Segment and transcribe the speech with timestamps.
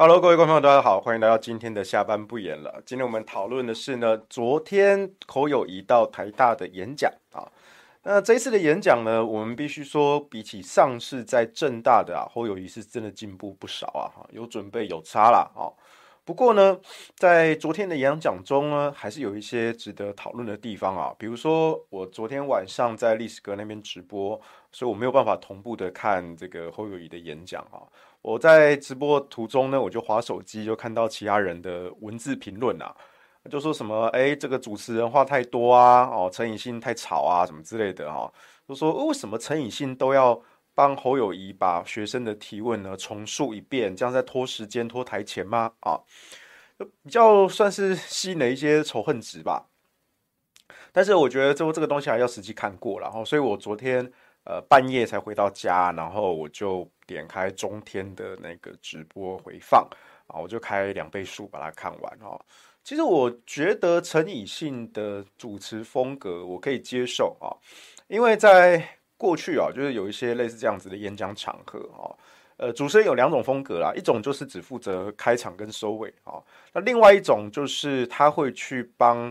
[0.00, 2.80] Hello，各位观众朋友，大家好，欢迎来到今天的下班不演了。
[2.86, 7.42] 今天我们讨论的是呢，昨天侯友谊到台大的演讲啊。
[8.04, 15.50] 那这一次的演讲呢，我们必须说，比起上次在政大的啊，侯友谊是真的进步不少啊，哈有准备有差啦。
[15.56, 15.66] 啊。
[16.24, 16.78] 不过呢，
[17.16, 21.12] 在昨天的演讲中呢，还是有一些值得讨论的地方啊。
[21.18, 27.82] 比如说，我昨天晚上在历史阁那边直播，所以我没有办法同步的看这个侯友谊的演讲啊。
[28.20, 32.94] 我在直播途中呢，我就滑手机，就看到其他人的文字评论啊，
[33.50, 38.30] 就说什么哎，这个主持人话太多啊，哦，陈以信太吵啊，什么之类的哈，
[38.68, 40.38] 就说为什么陈以信都要
[40.74, 45.72] 帮侯友谊把学生的提问呢重述一遍，这样在拖时间拖台前吗？
[45.80, 45.98] 啊，
[46.76, 49.66] 比较算是吸引了一些仇恨值吧。
[50.92, 54.10] 但是我觉得这这个东西还要实际看过，然后，所以我昨天
[54.48, 59.86] 呃半夜才回到家，然后我就点开中天的那个直播回放
[60.26, 62.40] 啊，我就开两倍速把它看完哦。
[62.82, 67.52] 其实我觉得陈以信的主持风格我可以接受啊，
[68.06, 68.82] 因为在
[69.18, 72.08] 过去啊，就是有一些类似这样子的演讲场合啊，
[72.56, 76.40] 呃，主持人有两种风格啦，一种就是只负责开场跟收尾啊，
[76.72, 79.30] 那另外一种就是他会去帮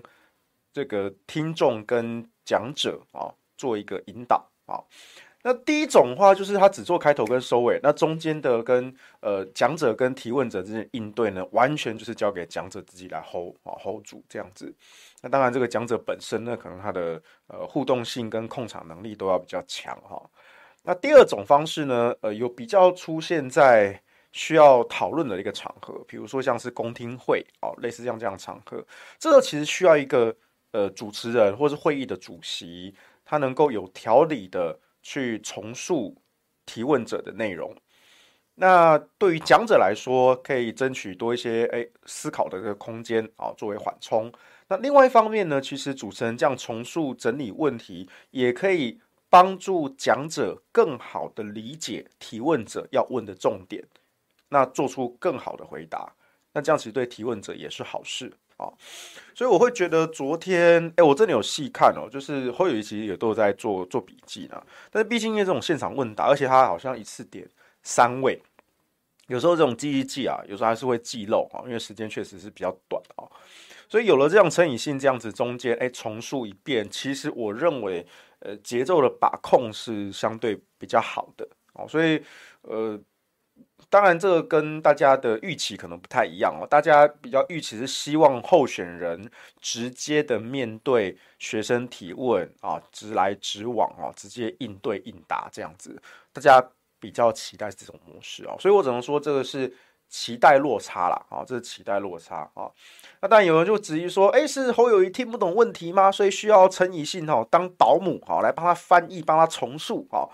[0.71, 4.87] 这个听众跟讲者啊做一个引导好。
[5.43, 14.73] 那第一种话就是他只做开头跟收尾，那中间的跟呃讲者跟提问者之间应对呢，完全就是交给讲者自己来 hold 啊 hold 住这样子。
[15.21, 20.21] 那当然这个讲者本身呢，可能他的呃互动性跟控场能力都要比较强哈。
[20.83, 24.01] 那第二种方式呢，呃有比较出现在
[24.33, 28.85] 需要讨论的一个场合，比如说像是公听会哦，类似像这样场合，
[29.17, 30.35] 这个其实需要一个
[30.71, 32.93] 呃主持人或是会议的主席，
[33.27, 34.79] 他能够有条理的。
[35.03, 36.21] 去重述
[36.65, 37.73] 提问者的内容，
[38.55, 44.29] 那对于讲者来说，可以争取多一些诶思考的这个空间啊，作为缓冲。
[44.67, 48.99] 那另外一方面呢，其实主持人这样重述整理问题，也可以
[49.29, 53.81] 帮助讲者更好的理解提问者要问的重点，
[54.49, 56.13] 那做出更好的回答。
[56.51, 58.33] 那这样其实对提问者也是好事。
[58.57, 58.65] 啊，
[59.35, 64.59] 所以我会觉得昨天，哎、我真的有细看哦，就是侯友宜其实也都在做做笔记呢。
[64.89, 67.47] 但是毕竟因为这种现场问答，而且他好像一次点
[67.83, 68.41] 三位，
[69.27, 73.29] 有时候这种记忆记啊，有时候还是会记漏啊，因为时间确实是比较短啊。
[73.87, 78.05] 所以有了这样陈以信这样子中间，哎、重述一遍，其实我认为，
[78.39, 81.87] 呃，节奏的把控是相对比较好的哦。
[81.87, 82.23] 所以，
[82.63, 82.99] 呃。
[83.89, 86.67] 当然，这个跟大家的预期可能不太一样哦。
[86.67, 89.31] 大家比较预期是希望候选人
[89.61, 95.97] 直接的面对学生提问啊，直来直往啊，直接应对应答这样子。
[96.33, 96.61] 大家
[96.99, 99.73] 比较期待这种模式啊，所以我只能说这个是
[100.09, 102.69] 期待落差啦啊，这是期待落差啊。
[103.21, 106.11] 那当然有人就质疑说，诶，是侯友宜听不懂问题吗？
[106.11, 110.27] 所以需要陈以信哈当保姆哈来帮他翻译，帮他重述啊。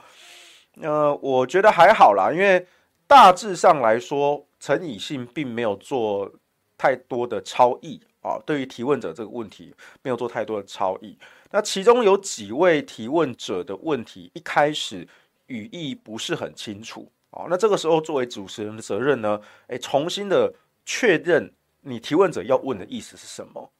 [0.81, 2.65] 呃，我觉得还好啦，因为。
[3.13, 6.33] 大致上来说，陈以信并没有做
[6.75, 8.41] 太多的超译啊。
[8.43, 9.71] 对于提问者这个问题，
[10.01, 11.15] 没有做太多的超译。
[11.51, 15.07] 那其中有几位提问者的问题，一开始
[15.45, 17.45] 语义不是很清楚啊。
[17.47, 20.51] 那这个时候，作为主持人的责任呢，诶，重新的
[20.83, 23.71] 确认你提问者要问的意思是什么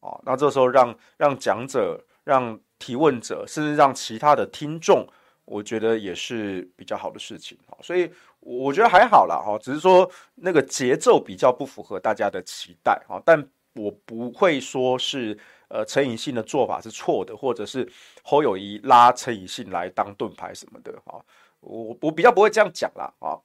[0.00, 0.18] 啊？
[0.24, 5.06] 那这时候让让讲者、让提问者，甚至让其他的听众。
[5.46, 8.08] 我觉得也是比较好的事情，所以
[8.40, 15.38] 我觉得还好啦，哈，只是说那个节奏比较不符合大家的期待，哈，但我不会说是
[15.68, 17.86] 呃陈以信的做法是错的，或者是
[18.22, 21.22] 侯友宜拉陈以信来当盾牌什么的，哈，
[21.60, 23.38] 我我比较不会这样讲啦，啊，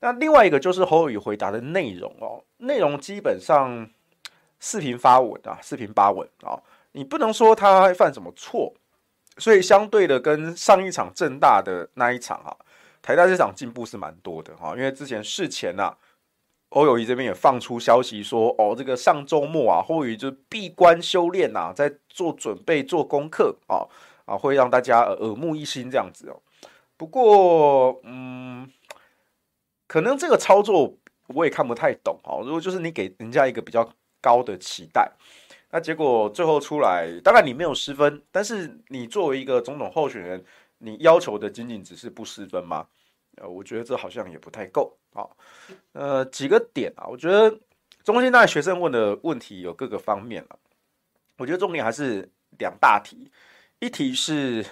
[0.00, 3.88] 那另外一个就是侯友宜回答的内容哦，内容基本上
[4.58, 6.60] 四平八稳啊，四平八稳啊，
[6.92, 8.72] 你不能说他犯什么错。
[9.38, 12.54] 所以相对的，跟上一场正大的那一场哈，
[13.02, 14.74] 台大这场进步是蛮多的哈。
[14.76, 15.94] 因为之前事前呐，
[16.70, 23.84] 欧友宜这边也放出消息说，哦，这个上周末啊，侯友宜就闭关修炼呐，在做准备、做功课啊
[24.24, 26.40] 啊，会让大家耳目一新这样子哦。
[26.96, 28.70] 不过，嗯，
[29.86, 30.96] 可能这个操作
[31.28, 32.38] 我也看不太懂哈。
[32.44, 35.10] 如果就是你给人家一个比较高的期待。
[35.74, 40.44] 那结果最后出来，当然你没有失分，但是你作为一个总统候选人，
[40.84, 42.88] 你要求的仅仅只是不失分吗？
[43.36, 45.24] 呃，我觉得这好像也不太够啊。
[45.92, 47.56] 呃，几个点啊，我觉得
[48.02, 50.56] 中兴大学生问的问题有各个方面啊。
[51.38, 53.30] 我觉得重点还是两大题，
[53.78, 54.66] 一题是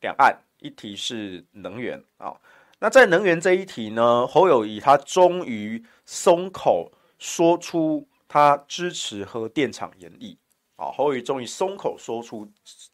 [0.00, 2.40] 两岸，一题是能源啊。
[2.78, 10.38] 那在能源这一题呢，侯友宜他终于松口说出他支持核电厂延役。
[10.76, 12.46] 啊，侯友宜终于松口说出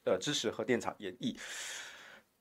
[0.05, 1.37] 呃支持核电厂延役。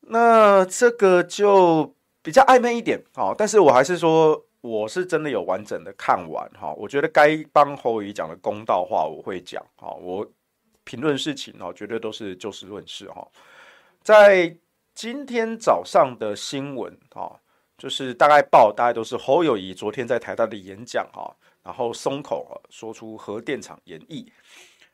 [0.07, 6.73] 那这个就比较暧昧一点，哦，但是我还是说，我是真的有完整的看完哈。
[6.73, 10.27] 我觉得该帮侯友宜讲的公道话我会讲，哈，我
[10.83, 13.25] 评论事情哦，绝对都是就事论事哈。
[14.03, 14.53] 在
[14.93, 17.39] 今天早上的新闻哈，
[17.77, 21.33] 就是大概报，大概都是侯友谊昨天在台大的演讲哈，
[21.63, 24.29] 然后松口说出核电厂延役。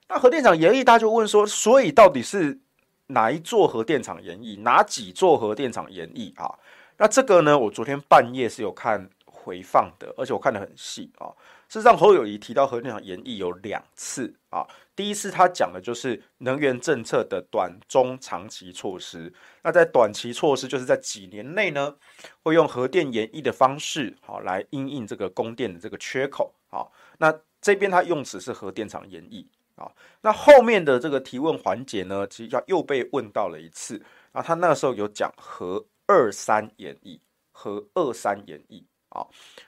[0.07, 2.59] 那核电厂延役，大家就问说，所以到底是？
[3.07, 4.57] 哪一座核电厂延役？
[4.57, 6.53] 哪几座核电厂延役啊？
[6.97, 7.57] 那这个呢？
[7.57, 11.29] 我昨天半夜是有看回放的，而且我看得很细啊。
[11.69, 14.65] 事实上，侯友宜提到核电厂延役有两次啊。
[14.95, 19.31] 第一次他讲的就是能源政策的短、中、长期措施。
[19.63, 21.95] 那在短期措施，就是在几年内呢，
[22.41, 26.53] 会用核电延役的方式，好来因应这个供电的这个缺口。
[26.69, 29.47] 好，那这边他用词是核电厂延役。
[29.77, 29.91] 啊，
[30.21, 34.03] 那后面的这个提问环节呢，其实又被问到了一次。
[34.31, 37.21] 啊，他那个时候有讲核二三延役，
[37.51, 39.25] 核二三延役啊，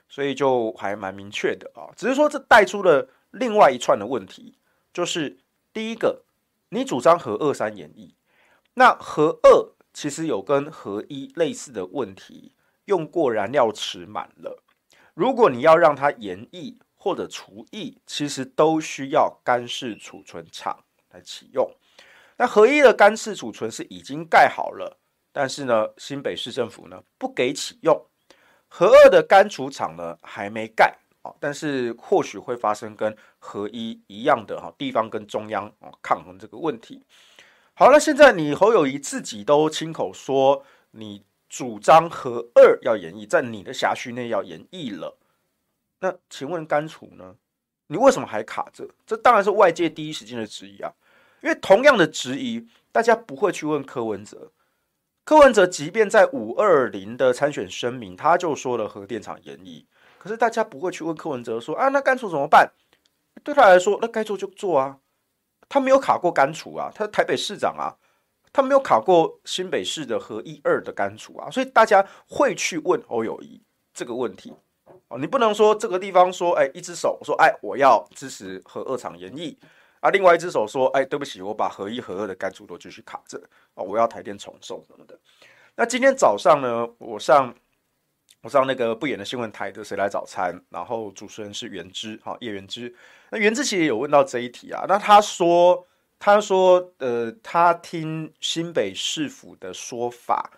[0.07, 1.89] 所以就还蛮明确的啊。
[1.95, 4.57] 只是说这带出了另外一串的问题，
[4.91, 5.38] 就是
[5.71, 6.23] 第一个，
[6.69, 8.15] 你主张核二三延役，
[8.73, 12.53] 那核二其实有跟核一类似的问题，
[12.85, 14.63] 用过燃料池满了，
[15.13, 16.79] 如果你要让它延役。
[17.00, 20.78] 或者厨役，其实都需要干式储存厂
[21.12, 21.68] 来启用。
[22.38, 25.00] 那合一的干式储存是已经盖好了，
[25.31, 28.06] 但是呢，新北市政府呢不给启用。
[28.68, 37.04] 合二的干储厂呢还没盖啊，但是或许会发生跟合一一样的哈地方跟中央啊抗衡这个问题。
[37.74, 45.18] 好了，现在你侯友宜自己都亲口说，你主张合二要延役，在你的辖区内要延役了。
[46.01, 47.36] 那请问干储呢？
[47.88, 48.88] 你为什么还卡着？
[49.06, 50.94] 这当然是外界第一时间的质疑啊！
[51.42, 54.51] 因为同样的质疑，大家不会去问柯文哲。
[55.24, 59.86] 柯文哲即便在五二零的参选声明，他就说了核电厂延役，
[60.18, 62.72] 可是大家不会去问柯文哲说啊，那干储怎么办？
[63.44, 65.00] 对他来说，那该做就做啊。
[65.68, 67.94] 他没有卡过干储啊，他是台北市长啊，
[68.51, 73.62] 他没有卡过新北市的核一二的干储啊，所以大家会去问欧友谊
[73.94, 74.53] 这个问题。
[75.10, 79.58] 哦，你不能说这个地方说，哎，一只手说，哎，我要支持核二厂延役
[80.00, 83.42] 啊，另外一只手说，哎，对不起，我把核一、核二的干储都继续卡着
[83.74, 85.18] 啊，我要台电重送什么的。
[85.75, 87.54] 那今天早上呢，我上
[88.44, 92.94] 我上那个不演的新闻台的谁来早餐，然后主持人是袁之，哈，叶袁之。
[93.32, 95.88] 那袁之其实有问到这一题啊，那他说，
[96.20, 100.51] 他说，呃，他听新北市府的说法。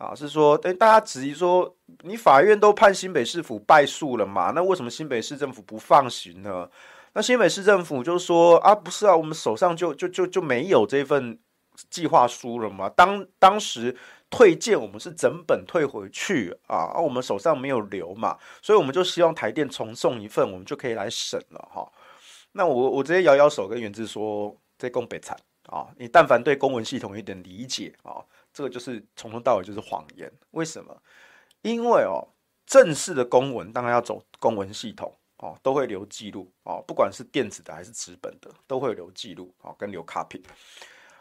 [0.00, 4.50] 啊，是说，哎，大家质疑说，你法院都判新北市府败诉了嘛？
[4.54, 6.66] 那为什么新北市政府不放行呢？
[7.12, 11.38] 那新北市政府就说啊，不是啊，我们手上就就就就没有这份
[11.90, 12.88] 计划书了嘛。
[12.88, 13.94] 当当时
[14.30, 21.86] 退件，我们是整本退回去啊，啊，我们手上没有留嘛，所以我们就希望台电重送一份，我们就可以来审了哈。
[22.52, 28.24] 那我我直接摇摇手跟元智说，这公北惨啊，你但凡对公文系统有点理解啊。
[28.52, 30.96] 这个就是从头到尾就是谎言，为什么？
[31.62, 32.26] 因为哦，
[32.66, 40.42] 正式的公文当然要走公文系统哦，都会留记录哦，不管是电子的还是纸本的，都会留记录哦，跟留卡片。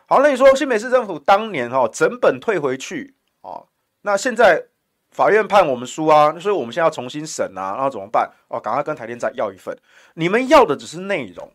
[0.08, 3.68] 好，那你说新北市政府当年哦，整本退回去哦，
[4.02, 4.66] 那现在
[5.12, 8.32] 法院判我们输啊，所以我们现在要重新审啊，然后怎么办？
[8.48, 9.78] 哦，赶快跟台电再要一份。
[10.14, 11.52] 你们要的只是内容，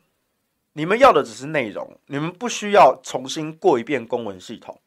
[0.75, 4.79] 你们要的只是内容，你们不需要重新过一遍公文系统。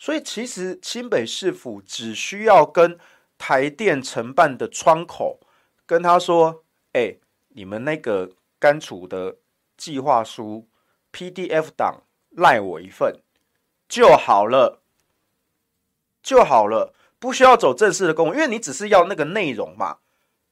[0.00, 2.98] 所以其实新北市府只需要跟
[3.36, 5.38] 台电承办的窗口
[5.84, 6.64] 跟他说
[6.94, 7.16] ：“哎，
[7.48, 9.36] 你们那个干储的
[9.76, 10.66] 计划书
[11.12, 13.20] PDF 档赖我一份
[13.86, 14.80] 就好了，
[16.22, 19.98] 就好了，不需要走正式的公文，因为你只是要那个内容嘛。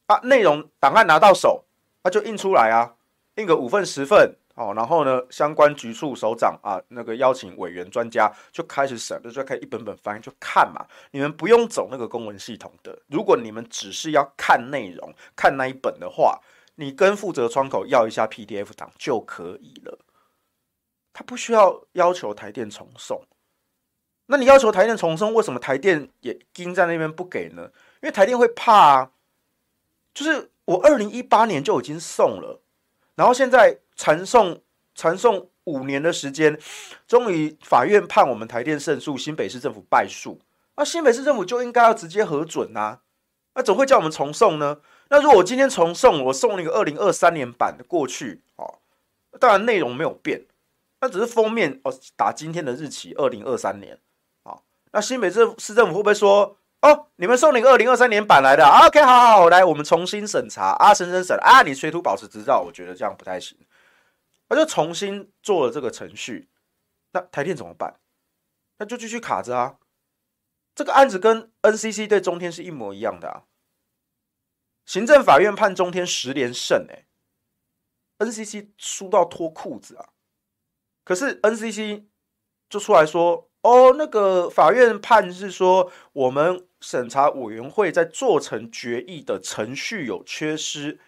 [0.08, 1.64] 啊，内容档案拿到手，
[2.04, 2.96] 那就印出来啊，
[3.36, 10.84] 印个五份十份。”哦，然后呢，相关局处首长啊，那个邀请委员专家就开始审，就开始一本本翻，就看嘛。
[11.12, 16.40] 你们不用走那个公文系统的，如果你们只是要看内容、看那一本的话，
[16.74, 19.96] 你跟负责窗口要一下 PDF 档就可以了。
[21.12, 23.22] 他不需要要求台电重送。
[24.26, 27.70] 那你要求台电重送，为什么台电也盯在那边不给呢？
[28.02, 29.12] 因为台电会怕啊。
[30.12, 32.60] 就是我二零一八年就已经送了，
[33.14, 33.78] 然后现在。
[33.98, 34.62] 传送
[34.94, 36.58] 传送五年的时间，
[37.06, 40.40] 终于法院判我们台电胜诉，新北市政府败诉。
[40.76, 43.00] 那新北市政府就应该要直接核准呐、
[43.54, 44.78] 那怎么会叫我们重送呢？
[45.10, 48.78] 那如果我今天重送，我送了一个二零二三年版的过去，哦，
[49.40, 50.46] 当然内容没有变，
[51.00, 53.98] 那只是封面哦打今天的日期二零二三年，
[54.44, 54.62] 哦，
[54.92, 60.76] 那新北市市政府会不会说，哦，你们送你个二零二三年版来的，OK，好好好，来我们重新审查。
[60.78, 63.58] 啊，审审审啊，你水土保持执照，我觉得这样不太行，
[64.48, 66.48] 那就重新做了这个程序，
[67.12, 68.00] 那台电怎么办？
[68.78, 69.78] 那就继续卡着啊。
[70.74, 73.42] 这个案子跟 NCC 对中天是一模一样的啊。
[74.86, 77.06] 行政法院判中天十连胜，哎
[78.18, 80.10] ，NCC 输到脱裤子啊。
[81.04, 82.04] 可是 NCC
[82.70, 91.00] 就出来说，哦，那个法院判是说，我们审查委员会在做成决议的程序有缺失，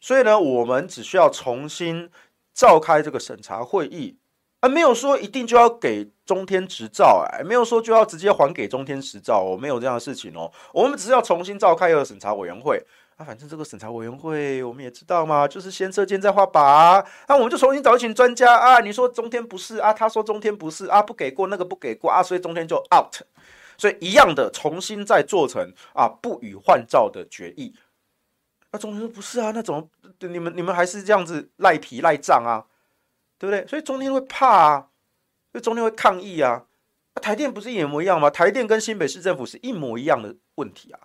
[0.00, 2.10] 所以呢，我们只需要重新
[2.58, 4.16] 召开这个审查会议。
[4.58, 10.50] 啊，没有说一定就要给中天执照，哎，没有说就要直接还给中天执照，我没有这样的事情哦。
[10.72, 12.84] 我们只是要重新召开一个审查委员会，
[13.14, 18.80] 啊，反正这个审查委员会我们也知道嘛，就是先射箭再画靶，啊，那我们就重新找一群专家啊。
[18.80, 23.14] 你说中天不是啊，他说中天不是啊，不给过那个不给过啊，所以中天就 out，
[23.76, 27.72] 所以一样的重新再做成啊不予换照的决议。
[28.70, 29.88] 那中天说不是啊，那怎么
[30.20, 32.66] 你们你们还是这样子赖皮赖账啊？
[33.38, 33.66] 对不对？
[33.66, 34.88] 所以中天会怕啊，
[35.52, 36.66] 所以中天会抗议啊。
[37.14, 38.28] 那台电不是一模一样吗？
[38.28, 41.00] 台电跟新北市政府是一模一样的问题啊。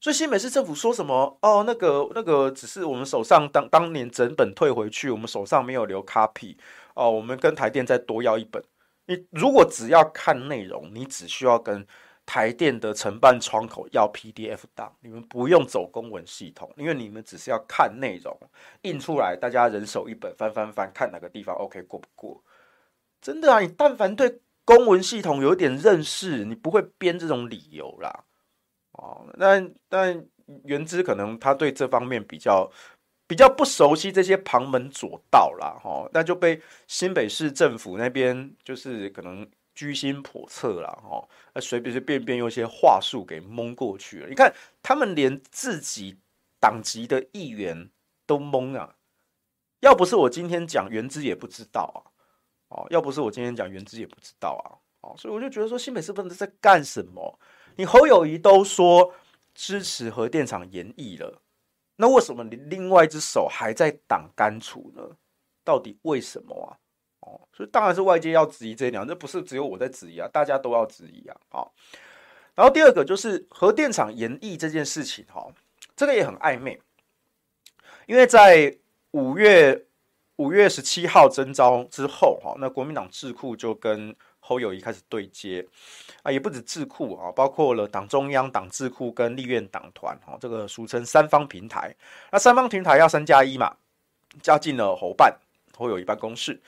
[0.00, 1.38] 所以新北市政府说什么？
[1.40, 6.56] 哦，那个那个只是我们手上当当年整本退回去，我们手上没有留 copy
[6.94, 7.10] 哦。
[7.10, 8.62] 我们跟台电再多要一本。
[9.06, 11.86] 你如果只要看内容，你只需要跟。
[12.26, 18.34] 台电的承办窗口要 PDF 档，你们不用走公文系统，因为你们只是要看内容
[18.82, 22.42] 印出来，大家人手一本，翻翻翻，看哪个地方 OK 过不过？
[23.20, 28.24] 真的啊，你但凡对公文系统有一点认识，你不会编这种理由啦。
[28.92, 30.26] 哦，但但
[30.64, 32.70] 原之可能他对这方面比较
[33.26, 39.46] 比较不熟悉这些旁门左道啦，哈，那就被新北市政府那边就是可能。
[39.74, 44.28] 居心叵测了哦，那随随便便用一些话术给蒙过去了。
[44.28, 46.16] 你看，他们连自己
[46.60, 47.90] 党籍的议员
[48.26, 48.96] 都蒙啊！
[49.80, 52.00] 要不是我今天讲原之也不知道啊，
[52.68, 57.38] 哦，要不是我今天讲原之也不知道啊，哦，所以我就觉得说，新北市不知在干什么？
[57.76, 59.12] 你侯友宜都说
[59.54, 61.42] 支持核电厂延役了，
[61.96, 65.02] 那为什么你另外一只手还在挡干除呢？
[65.64, 66.78] 到底为什么啊？
[67.52, 71.36] 所以当然是外界要质疑这一点，这不是只有我在质疑啊，大家都要质疑啊。
[71.48, 71.72] 好，
[72.54, 75.46] 然后第二个就是核电厂延役这件事情，哈，
[75.96, 76.80] 这个也很暧昧，
[78.06, 78.76] 因为在
[79.12, 79.86] 五月
[80.36, 85.66] 五月十七号征召之后，哈，那国民党智库就跟侯友宜开始对接
[86.22, 91.94] 啊，也不止智库啊，包括了党中央、党智库跟立院党团，哈，这个俗称三方平台。
[92.32, 93.74] 那三方平台要三加一嘛，
[94.42, 95.34] 加进了侯办，
[95.76, 96.60] 侯友宜办公室。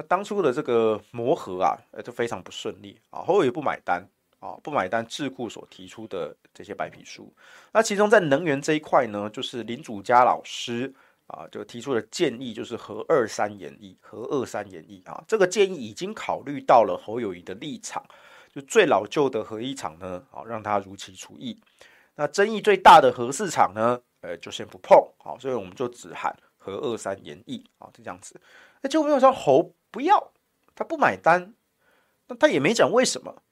[0.00, 4.02] 那当初的这个磨合啊，呃，就非常不顺利啊，侯友宜不买单
[4.38, 7.30] 啊，不买单智库所提出的这些白皮书。
[7.70, 10.90] 那其中在能源这一块呢，就是林祖嘉老师
[11.26, 18.02] 啊，就提出的建议就是核二三延役，核二三延役啊，这个建议已经考虑到了侯友宜的立场，
[18.54, 21.60] 就最老旧的核一厂呢，啊，让它如期除役。
[22.14, 28.40] 那争议最大的核四厂呢，呃，就先不碰，好，所以我们就只喊核二三延役啊，就这样子。
[28.80, 29.74] 那就没有说侯。
[29.90, 30.32] 不要，
[30.74, 31.54] 他不买单，
[32.28, 33.42] 那他也没讲为什么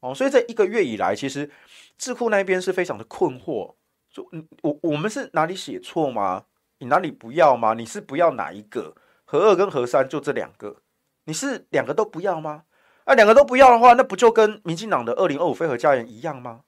[0.00, 1.50] 哦，所以这一个月以来，其实
[1.96, 3.74] 智库那边是非常的困惑，
[4.10, 6.44] 说，嗯，我我们是哪里写错吗？
[6.78, 7.74] 你哪里不要吗？
[7.74, 8.94] 你是不要哪一个？
[9.24, 10.76] 和二跟和三就这两个，
[11.24, 12.64] 你是两个都不要吗？
[13.04, 16.62] 啊，两个都不要的话，那不就跟民进党的二零二五非核家园一样吗？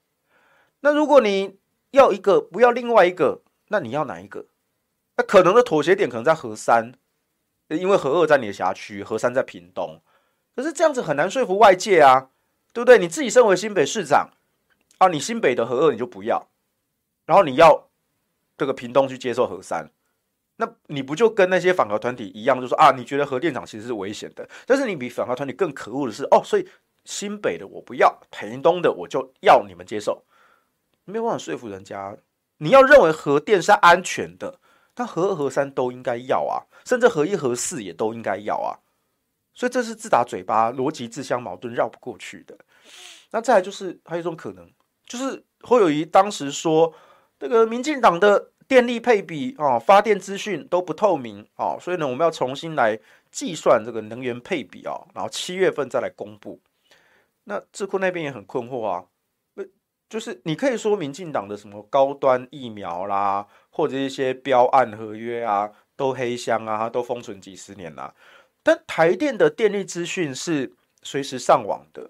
[0.81, 1.57] 那如果你
[1.91, 4.45] 要一个，不要另外一个，那你要哪一个？
[5.17, 6.93] 那可能的妥协点可能在和三。
[7.77, 10.01] 因为核二在你的辖区，核三在屏东，
[10.55, 12.29] 可是这样子很难说服外界啊，
[12.73, 12.99] 对不对？
[12.99, 14.29] 你自己身为新北市长
[14.97, 16.47] 啊，你新北的核二你就不要，
[17.25, 17.87] 然后你要
[18.57, 19.89] 这个屏东去接受核三，
[20.57, 26.67] 那你不就跟那些反核团体一样，就说啊，你觉得核电厂其实是危险的，但是你比反核团体更可恶的是，哦，所以
[27.05, 30.23] 新北的我不要，屏东的我就要你们接受，
[31.05, 32.17] 没有办法说服人家，
[32.57, 34.59] 你要认为核电是安全的。
[34.95, 38.77] 那核二、核三都应该要啊，甚至核一、核四也都应该要啊，
[39.53, 42.57] 所以这是自打嘴巴，逻辑自相矛盾，绕不过去的。
[43.31, 44.69] 那再来就是还有一种可能，
[45.05, 46.93] 就是侯友谊当时说，
[47.39, 52.99] 这个民进党的电力配比啊，发电资讯都不透明啊，所以呢，我们要重新来
[53.31, 56.59] 计算这个能源配比啊，然后七月份再来公布。
[57.45, 59.03] 那智库那边也很困惑啊，
[60.11, 68.13] 就是你可以说民进党的什么高端疫苗啦，或者一些标案合约啊，都黑箱啊，都封存几十年啦。
[68.61, 72.09] 但台电的电力资讯是随时上网的，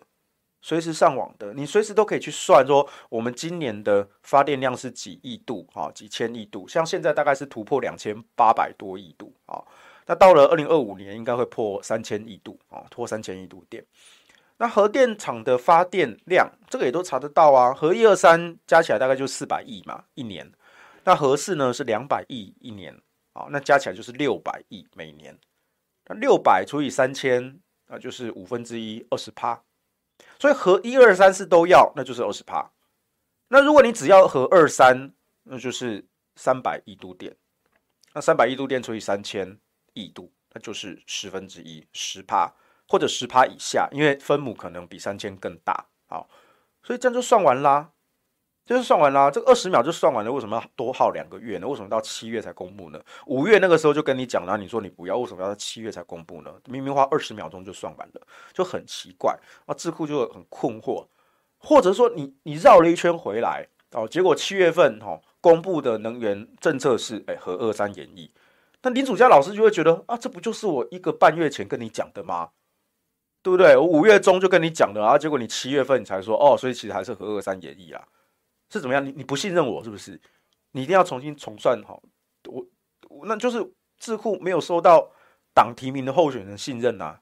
[0.64, 9.64] 随时上网的，你随时都可以去算说，我们今年的发电量是几亿度啊，几千亿度，像现在大概是突破两千八百多亿度啊。
[10.08, 13.86] 那到了二零二五年，应该会破三千亿度啊，破三千亿度电。
[14.62, 17.74] 那核电厂的发电量，这个也都查得到啊。
[17.74, 20.52] 核一二三加起来大概就四百亿嘛，一年。
[21.04, 22.96] 那核四呢是两百亿一年
[23.34, 25.36] 啊，那加起来就是六百亿每年。
[26.06, 29.64] 那六百除以三千，那就是五分之一，二十趴。
[30.38, 32.72] 所以核一二三四都要，那就是二十趴。
[33.48, 37.36] 那如果你只要核二三，那就是三百亿度电。
[38.14, 39.58] 那三百亿度电除以三千
[39.94, 42.54] 亿度，那就是十分之一，十趴
[42.92, 45.86] 或者十趴以下，因为分母可能比三千更大。
[46.08, 46.28] 好，
[46.84, 47.92] 所以这样就算完啦。
[48.64, 51.68] 就是算完啦，这二十秒就算完了，为什么要多耗两个月呢？
[51.68, 53.02] 为什么到七月才公布呢？
[53.26, 56.54] 五月那个时候就跟你讲了，你说你不要，为什么要到七月才公布呢？
[56.68, 58.22] 明明花二十秒钟就算完了，
[58.54, 59.74] 就很奇怪啊！
[59.74, 61.08] 智库就很困惑，
[61.58, 68.30] 或者说你你绕了一圈回来哦，结果七月份、哦、公布的能源政策是哎核二三演绎，
[68.84, 72.52] 那林祖嘉老师就会觉得啊，这不就是我一个半月前跟你讲的吗？
[73.44, 73.76] 对不对？
[73.76, 78.08] 我五月中就跟你讲的啊，结果你七月份你才说哦，所以其实还是和二三延役啊。
[78.70, 79.06] 是怎么样？
[79.06, 80.20] 你你不信任我是不是？
[80.72, 82.02] 你一定要重新重算好，
[83.10, 85.12] 我那就是智库没有收到
[85.54, 87.22] 党提名的候选人信任呐、啊。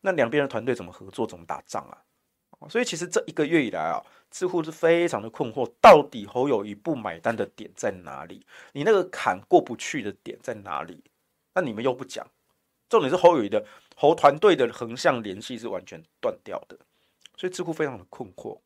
[0.00, 1.26] 那两边的团队怎么合作？
[1.26, 1.98] 怎么打仗啊？
[2.68, 8.46] 所以其实这一个月以来啊，智库是非常的困惑，到底侯友谊不买单的点在哪里？
[8.72, 11.02] 你那个坎过不去的点在哪里？
[11.54, 12.26] 那你们又不讲，
[12.88, 13.64] 重点是侯友谊的
[14.00, 16.78] 侯团队的横向联系是完全断掉的，
[17.36, 18.58] 所以智库非常的困惑。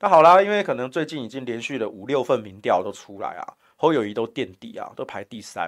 [0.00, 5.66] 那好啦，因为可能最近已经连续的五六份民调都出来啊，侯友宜都垫底啊，都排第三。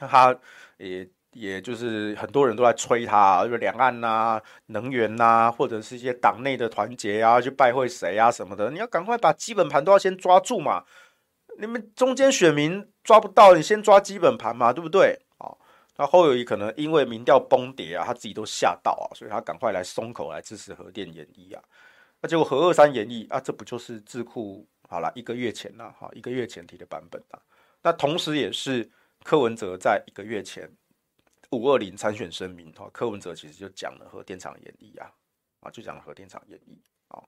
[0.00, 0.38] 那他
[0.76, 10.84] 也也就是很多人都在催他，就是两岸呐、啊、能源呐、啊，或者是一些党内的团结啊，去拜会谁啊什么的，你要赶快把基本盘都要先抓住嘛。
[11.58, 15.18] 你们中间选民抓不到，你先抓基本盘嘛，对不对？
[15.98, 21.62] 那侯友宜可能因为民调崩跌啊，他自己都吓到啊，所以他赶快来松口来支持核电延役啊。
[22.20, 27.42] 那结果核二三延役啊，这不就是智库好了一个月前了哈，一个月前提的版本啊。
[27.82, 28.88] 那同时也是
[29.24, 30.70] 柯文哲在一个月前
[31.50, 35.10] 五二零参选声明哈，柯文哲其实就讲了核电厂延役啊，
[35.60, 37.20] 啊就讲了核电厂延役啊，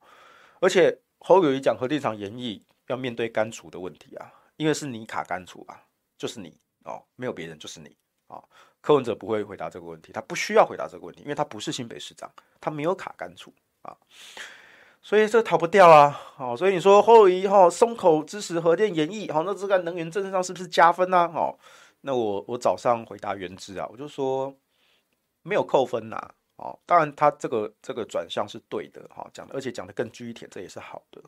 [0.61, 5.83] 而且侯友谊讲核电厂延役要面对干除的问题啊，因为是你卡干除啊，
[6.17, 7.97] 就是你哦，没有别人就是你
[8.31, 8.43] 啊。
[8.81, 13.95] 柯文哲不会回答这个问题，他不需要回答这个问题，因为他不是新北市长，他没有卡干处啊。
[15.03, 16.11] 所以这逃不掉啊！
[16.37, 21.27] 好，所以你说侯友宜哈松口支持核电演绎，好，那这个能源政策上是不是加分呢？
[21.31, 21.59] 好，
[22.03, 24.55] 那我我早上回答原之啊，我就说
[25.43, 26.19] 没有扣分呐。
[26.57, 31.23] 哦，当然他这个这个转向是对的，哈，讲的而且讲的更具体，这也是好的。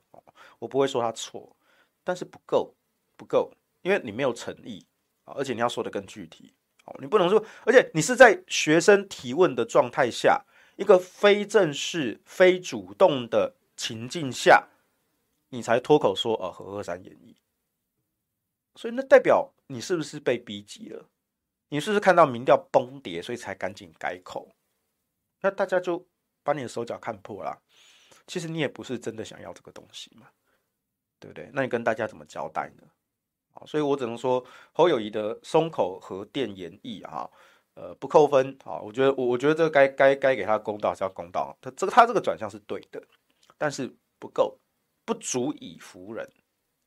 [0.59, 1.57] 我不会说他错，
[2.05, 2.75] 但是不够
[3.17, 4.87] 不够，因为你没有诚意
[5.25, 6.53] 啊，而且你要说的更具体，
[6.85, 10.45] 哦，你不能说，而且你是在学生提问的状态下，
[10.77, 13.55] 一个非正式、非主动的。
[13.75, 14.69] 情境下，
[15.49, 17.35] 你才脱口说呃核二三延役，
[18.77, 21.09] 所以那代表你是不是被逼急了？
[21.71, 24.55] 你是不是看到民调崩跌，所以才赶紧改口？
[25.41, 26.07] 那大家就
[26.45, 27.61] 把你的手脚看破了。
[28.27, 30.29] 其实你也不是真的想要这个东西嘛，
[31.19, 31.51] 对不对？
[31.53, 32.87] 那你跟大家怎么交代呢？
[33.67, 37.29] 所以我只能说侯友谊的松口核电延役啊，
[37.75, 38.79] 呃，不扣分啊。
[38.81, 43.03] 我觉得我我觉得这个该该该给他公道是要公道，他这个他这个转向是对的。
[43.59, 44.59] 但是不够，
[45.05, 46.29] 不足以服人，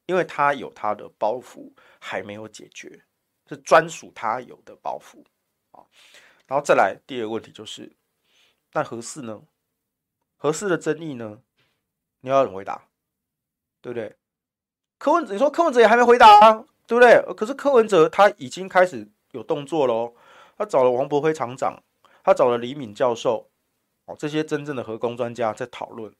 [0.07, 3.05] 因为他有他的包袱还没有解决，
[3.47, 5.23] 是专属他有的包袱
[5.71, 5.85] 啊。
[6.47, 7.95] 然后再来第二个问题就是，
[8.73, 9.41] 那合适呢？
[10.35, 11.41] 合适的争议呢？
[12.19, 12.89] 你要怎么回答？
[13.81, 14.15] 对不对？
[14.97, 17.21] 柯文哲，你说柯文哲也还没回答啊，对不对？
[17.35, 20.13] 可是柯文哲他已经开始有动作喽，
[20.57, 21.77] 他找了王博辉厂长，
[22.23, 23.49] 他找了李敏教授，
[24.05, 26.11] 哦，这些真正的核工专家在讨论。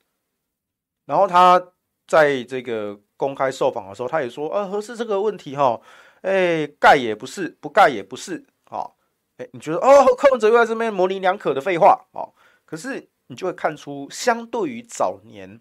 [1.06, 1.62] 然后他
[2.06, 5.80] 在这个公开受访的时候，他也说：“啊，核四这个问题，哈，
[6.22, 8.92] 哎，盖也不是，不盖也不是，哦，
[9.38, 12.34] 哎，你觉得哦，柯文哲又在这边模棱两可的废话，哦，
[12.64, 15.60] 可是你就会看出，相对于早年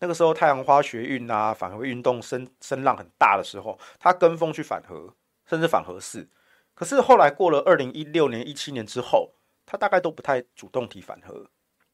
[0.00, 5.14] 那个时候太阳花学运啊，反核运动声声浪很大的时候，他跟风去反核，
[5.46, 6.28] 甚至反核四，
[6.74, 11.46] 可是后来过了二零一六年、一七年之后，他大概都不太主动提反核。”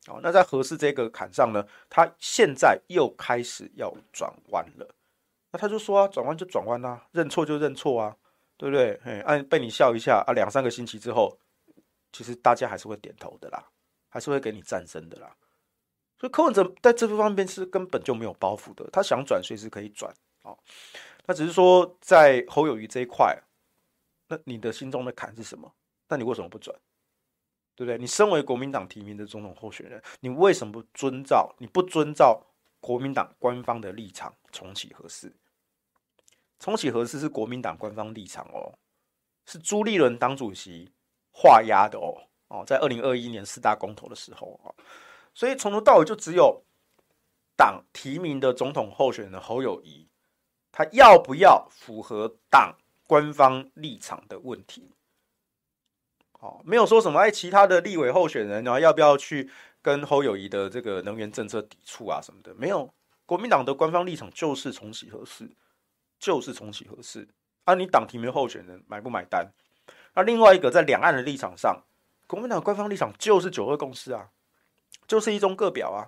[0.09, 4.95] 哦，那在核四这个坎上呢，他现在又开始要转弯了。
[5.53, 8.17] 那他就说啊，转弯就转弯啦，认错就认错啊，
[8.57, 8.99] 对不对？
[9.05, 11.39] 哎，被你笑一下啊，两三个星期之后，
[12.13, 13.63] 其实大家还是会点头的啦，
[14.09, 15.37] 还是会给你赞声的啦。
[16.21, 20.55] 所以柯文哲在这方面是根本就没有包袱的，他想转随时可以转啊。
[21.25, 23.43] 那只是说在侯友谊这一块，
[24.29, 25.73] 那你的心中的坎是什么？
[26.09, 26.77] 那你为什么不转？
[27.75, 27.97] 对不对？
[27.97, 31.55] 你身为国民党提名的总统候选人，你为什么不遵照？
[31.59, 32.45] 你不遵照
[32.81, 35.35] 国民党官方的立场重启核四？
[36.59, 38.79] 重启核四是国民党官方立场哦，
[39.47, 40.93] 是朱立伦党主席
[41.33, 42.15] 画押的哦
[42.49, 44.69] 哦，在二零二一年四大公投的时候啊，
[45.41, 46.63] 所以从头到尾就只有
[47.57, 50.07] 党提名的总统候选人侯友谊，
[50.71, 52.77] 他要不要符合党
[53.07, 54.91] 官方立场的问题。
[56.41, 59.51] 哦，没有说什么哎，其他的立委候选人然后要不要去
[59.81, 62.55] 跟侯友谊的这个能源政策抵触啊什么的？
[62.57, 62.93] 没有，
[63.25, 65.49] 国民党的官方立场就是重启核四，
[66.19, 67.27] 就是重启核四。
[67.65, 69.51] 啊，你党提名候选人买不买单？
[70.13, 71.83] 那另外一个在两岸的立场上，
[72.27, 74.29] 国民党官方立场就是九二共识啊，
[75.11, 76.07] 就是一中各表啊，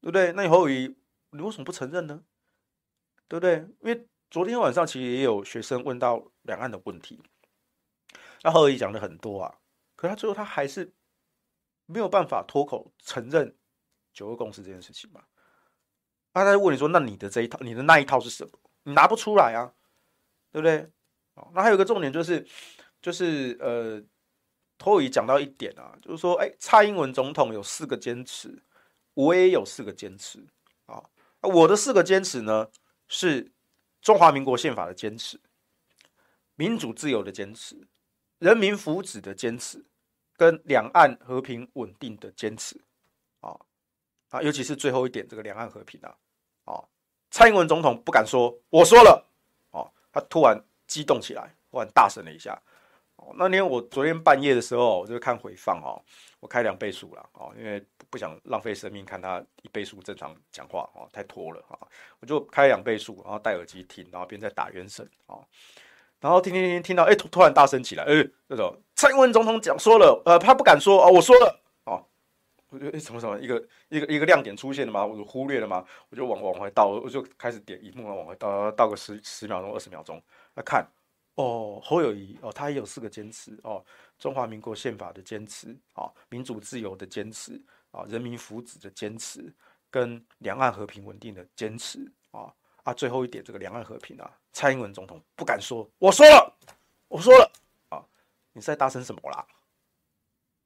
[0.00, 0.30] 对不对？
[0.34, 0.96] 那你侯友宜，
[1.30, 2.22] 你为什么不承认呢？
[3.26, 3.54] 对不对？
[3.80, 7.20] 因为昨天晚上其实也有学生问到两岸的问题。
[8.42, 9.58] 他后来讲的很多啊，
[9.96, 10.94] 可他最后他还是
[11.86, 13.56] 没有办法脱口承认
[14.12, 15.24] 九二共识这件事情嘛？
[16.32, 18.52] 那他就问你说：“那你的这一套，你的那一套是什么？
[18.84, 19.74] 你拿不出来啊，
[20.52, 20.88] 对不对？”
[21.34, 22.46] 哦，那还有一个重点就是，
[23.02, 24.00] 就是呃，
[24.78, 28.62] 侯友宜讲到一点啊，就是说，哎，蔡英文总统有四个坚持，
[29.14, 30.46] 我也有四个坚持
[30.86, 31.02] 啊。
[31.40, 32.68] 我的四个坚持呢，
[33.08, 33.50] 是
[34.00, 35.40] 中华民国宪法的坚持，
[36.54, 37.88] 民主自由的坚持。
[38.38, 39.84] 人民福祉的坚持，
[40.36, 42.80] 跟两岸和平稳定的坚持，
[43.40, 43.58] 啊
[44.28, 46.14] 啊，尤其是最后一点，这个两岸和平啊，
[46.64, 46.84] 啊，
[47.32, 49.26] 蔡英文总统不敢说，我说了，
[49.70, 52.62] 哦，他突然激动起来，突然大声了一下。
[53.36, 56.00] 那天我昨天半夜的时候，我就看回放哦，
[56.40, 61.78] 我开两倍速了，哦，因为不想浪费生命看他一倍速正常讲话，哦，太拖了啊，
[62.20, 65.36] 我就开两倍速，然后戴耳机听，然后边在打原声，啊。
[66.18, 72.02] 然后听听听听到，哎，突突然大声起来，哎，那种蔡英文总统讲说了，呃，他不敢说啊，我说了，哦，
[72.70, 75.04] 我觉得，什么什么一个一个一个亮点出现了吗？
[75.04, 75.84] 我就忽略了吗？
[76.08, 80.20] 我就往往回倒，我就开始点一幕往回倒，倒个十十秒钟、二十秒钟
[80.54, 80.88] 来看，
[81.36, 83.82] 哦，侯友宜哦，他也有四个坚持哦，
[84.18, 89.50] 中华民国宪法的坚持啊，民主自由的坚持啊，人民福祉的坚持，
[89.90, 92.52] 跟两岸和平稳定的坚持啊。
[92.82, 96.56] 啊，最后一点，这个两岸和平啊，蔡英文总统不敢说，我说了，
[97.08, 97.52] 我说了
[97.88, 98.04] 啊，
[98.52, 99.44] 你在大声什么啦？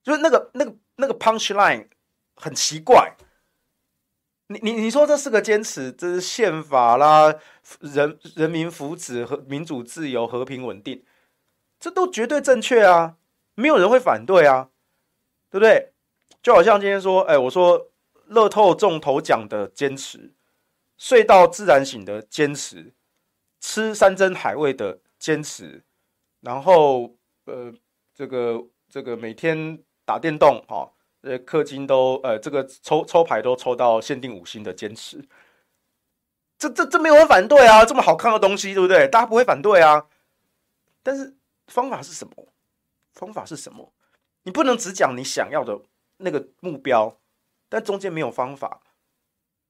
[0.03, 1.89] 就是那个那个那个 punch line
[2.37, 3.17] 很奇怪，
[4.53, 7.33] 你你你说这是个坚持，这是宪法啦，
[7.79, 11.05] 人人民福祉和民主自由和平稳定，
[11.79, 13.17] 这都绝对正确啊，
[13.55, 14.71] 没有人会反对啊，
[15.49, 15.93] 对不对？
[16.43, 17.93] 就好像今天说，哎，我说
[18.27, 20.35] 乐透中头奖的坚持。
[20.99, 22.93] 睡到自然醒的坚持，
[23.59, 25.83] 吃山珍海味的坚持，
[26.41, 27.73] 然后呃，
[28.13, 35.23] 这个这个每天打电动哈，呃，氪金都呃，这个抽抽牌都抽到限定五星的坚持，
[36.59, 39.07] 这这这没有人反对啊，这么好看的东西，对不对？
[39.09, 40.07] 大家不会反对啊。
[41.03, 42.49] 但是方法是什么？
[43.15, 43.93] 方法是什么？
[44.43, 45.81] 你不能只讲你想要的
[46.19, 47.19] 那个目标，
[47.69, 48.81] 但中间没有方法。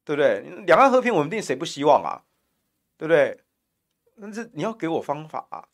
[0.02, 0.40] 对不对？
[0.66, 2.24] 两岸和平稳定，谁不希望啊？
[2.96, 3.38] 对不对？
[4.20, 5.68] 但是你要给我方法啊！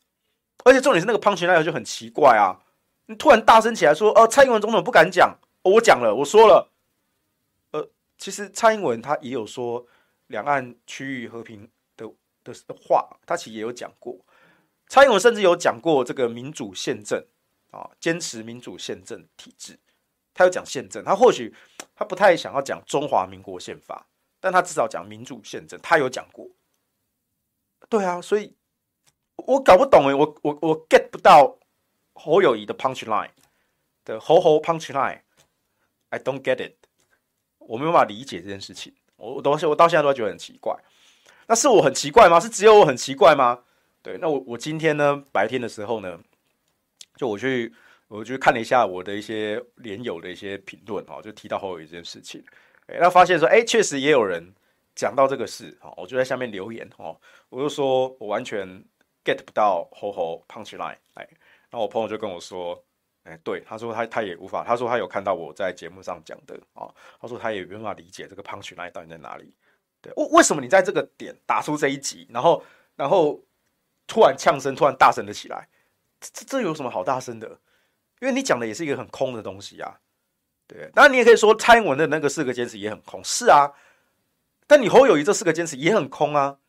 [0.63, 2.59] 而且重点是那个 punch line 就很奇怪啊！
[3.07, 6.71] 你突然大声起来说：“哦，蔡英文总统不敢讲，我讲了，我说了。”
[7.71, 9.85] 呃，其实蔡英文他也有说
[10.27, 12.05] 两岸区域和平的
[12.43, 14.17] 的话，他其实也有讲过。
[14.87, 17.25] 蔡英文甚至有讲过这个民主宪政
[17.71, 19.77] 啊，坚持民主宪政体制。
[20.33, 21.53] 他有讲宪政，他或许
[21.95, 24.07] 他不太想要讲中华民国宪法。
[24.39, 26.47] 但他至少讲民主宪政，他有讲过。
[27.89, 28.55] 对啊，所以
[29.35, 31.57] 我搞不懂哎，我我我 get 不到
[32.13, 33.31] 侯友谊的 punch line
[34.05, 35.21] 的侯侯 punch line
[36.09, 36.73] I don't get it，
[37.59, 38.93] 我没有办法理解这件事情。
[39.17, 40.75] 我我到现我到现在都觉得很奇怪。
[41.47, 42.39] 那是我很奇怪吗？
[42.39, 43.63] 是只有我很奇怪吗？
[44.01, 46.19] 对，那我我今天呢，白天的时候呢，
[47.15, 47.73] 就我去
[48.07, 52.43] 我去看了一下我的一些连友的一些评论哦，就提到后有一件事情。
[52.87, 54.53] 哎，那发现说，哎，确实也有人
[54.95, 57.17] 讲到这个事，哈，我就在下面留言，哈，
[57.49, 58.65] 我就说我完全
[59.25, 61.27] get 不到吼吼 punch line，哎，
[61.69, 62.81] 然后我朋友就跟我说，
[63.27, 66.87] 哎，对，他说他他也无法，他说他有看到我在节目上讲的啊，
[67.19, 69.53] 他说他也没办法理解这个 punch 来到底在哪里。
[69.99, 72.63] 对，为为什么你在这个点打出这一集，然后
[72.95, 73.43] 然后
[74.07, 75.67] 突然呛声，突然大声的起来，
[76.21, 77.59] 这这有什么好大声的？
[78.21, 79.99] 因为你讲的也是一个很空的东西啊。
[80.65, 83.73] 对，当然你也可以说蔡英文的那个四个坚持也很空，是啊。
[84.65, 86.59] 但你侯友谊这四个坚持也很空啊，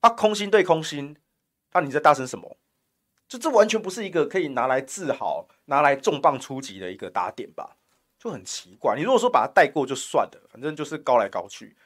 [0.00, 1.16] 啊，空心对空心，
[1.72, 2.56] 那、啊、你在大声什么？
[3.30, 7.76] 就这完全不是一个可以拿来自豪、拿来重磅出击的一个打点吧？
[8.18, 8.96] 就很奇怪。
[8.96, 11.76] 你如果说把它带过就算了，反正就是高来高去。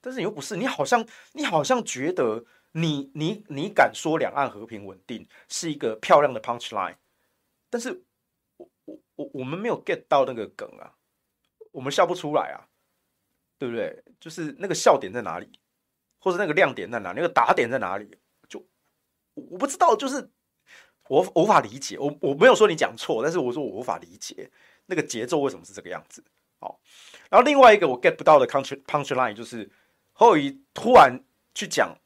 [0.00, 6.96] 但是你又不是，你好像你好像觉得你你你敢说两岸和平稳定是一个漂亮的 punch line，
[7.68, 8.02] 但是
[8.56, 10.94] 我我我我们没有 get 到那个梗啊，
[11.70, 12.66] 我们笑不出来啊。
[13.56, 14.02] 对不对？
[14.18, 15.48] 就是那个笑点在哪里，
[16.18, 18.18] 或者那个亮点在哪，那个打点在哪里？
[18.48, 18.62] 就
[19.34, 20.28] 我不知道，就是
[21.08, 21.98] 我我无法理解。
[21.98, 24.50] 我我没有说你讲错，但是我说我无法理解
[24.86, 26.24] 那个节奏为什么是这个样子。
[26.58, 26.80] 好，
[27.30, 29.70] 然后另外一个我 get 不到的 punch punch line 就是
[30.12, 31.18] 侯友宜突然
[31.54, 31.96] 去讲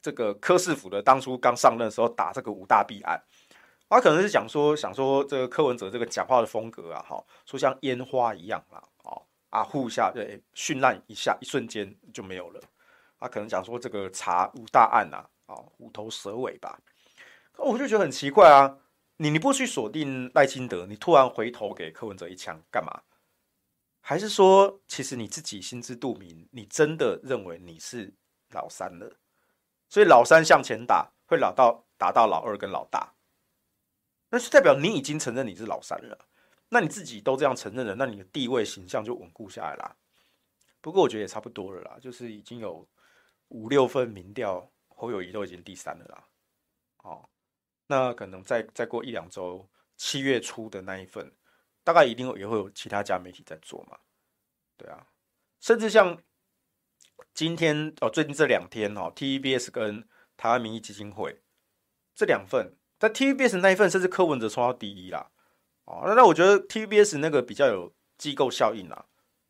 [0.00, 3.20] 这个柯市府的当初刚上任的时候打这个五大弊案，
[3.88, 9.22] 他可能是讲说想说这个柯文哲这个讲话的风格啊，好说像烟花一样啦啊。
[9.50, 12.60] 啊，呼一下，对，绚烂一下，一瞬间就没有了。
[13.18, 16.78] 他、啊、可能讲说这个查五大案啊，啊，虎头蛇尾吧。
[17.58, 18.78] 我就觉得很奇怪啊，
[19.18, 23.02] 你你不去锁定赖清德，你突然回头给柯文哲一枪干嘛？
[24.00, 28.14] 还是说，其实你自己心知肚明，你真的认为你是
[28.50, 29.18] 老三了？
[29.88, 33.14] 所以老三向前打，会老到打到老二跟老大，
[34.30, 36.26] 那是代表你已经承认你是老三了。
[36.70, 39.96] 那你自己都这样承认了，那你的地位形象就稳固下来啦。
[40.80, 42.86] 不过我觉得也差不多了啦，就是已经有
[43.48, 46.24] 五六份民调，侯友谊都已经第三了啦。
[46.98, 47.28] 哦，
[47.88, 51.32] 那可能再再过一两周，七月初的那一份，
[51.82, 53.98] 大概一定也会有其他家媒体在做嘛。
[54.76, 55.08] 对啊，
[55.60, 56.16] 甚至像
[57.34, 61.42] 今天哦，最近这两天哦，TVBS 跟台湾民意基金会
[62.14, 65.30] 这两份，在 TVBS 那一份，甚至柯文哲冲到第一啦。
[65.84, 69.06] 哦，那那我觉得 TVBS 那个比较有机构效应啦。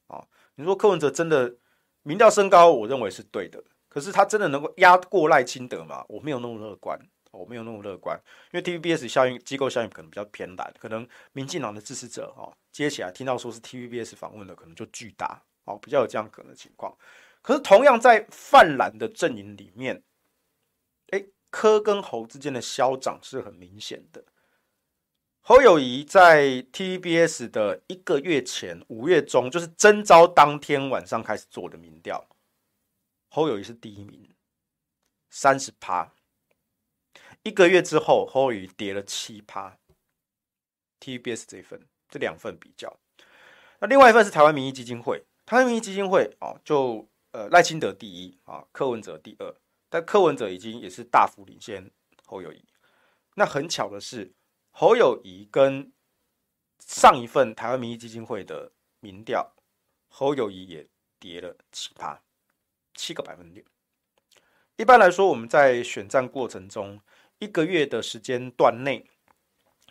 [0.07, 1.57] 哦，你说柯文哲真的
[2.03, 3.62] 民调升高，我认为是对的。
[3.88, 6.05] 可是他真的能够压过赖清德吗？
[6.09, 6.98] 我没有那么乐观，
[7.30, 8.18] 我没有那么乐观，
[8.52, 16.96] 因为 TVBS 效应机构效应可能比较偏蓝，可能民进党的支持者哦接起来听到说是 TVBS 访问的，可能就巨大哦，比较有这样可能的情况。
[17.40, 20.02] 可是同样在泛蓝的阵营里面，
[21.10, 24.24] 哎，柯跟侯之间的消长是很明显的。
[25.40, 32.28] 侯友宜在 TVBS 的一个月前，五月中，就是征召当天晚上开始做的民调，
[33.30, 34.28] 侯友宜是第一名，
[35.30, 36.12] 三十趴。
[37.48, 39.78] 一个月之后，侯友谊跌了七趴。
[41.00, 41.80] TBS 这一份，
[42.11, 42.94] 这两份比较，
[43.78, 49.54] 那另外一份是台湾民意基金会，台湾民意基金会哦，就呃赖清德第一啊，柯文哲第二，
[49.88, 51.90] 但柯文哲已经也是大幅领先
[52.26, 52.62] 侯友宜。
[53.34, 54.34] 那很巧的是。
[54.70, 55.92] 侯友宜跟
[56.78, 59.56] 上一份台湾民意基金会的民调，
[60.08, 60.87] 侯友宜也
[61.18, 62.22] 跌了七趴，
[62.94, 63.64] 七个百分点。
[64.76, 67.00] 一般来说，我们在选战过程中，
[67.38, 69.07] 一个月的时间段内，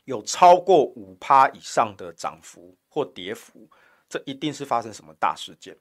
[0.05, 3.69] 有超过五趴以上的涨幅或跌幅，
[4.09, 5.77] 这一定是发生什么大事件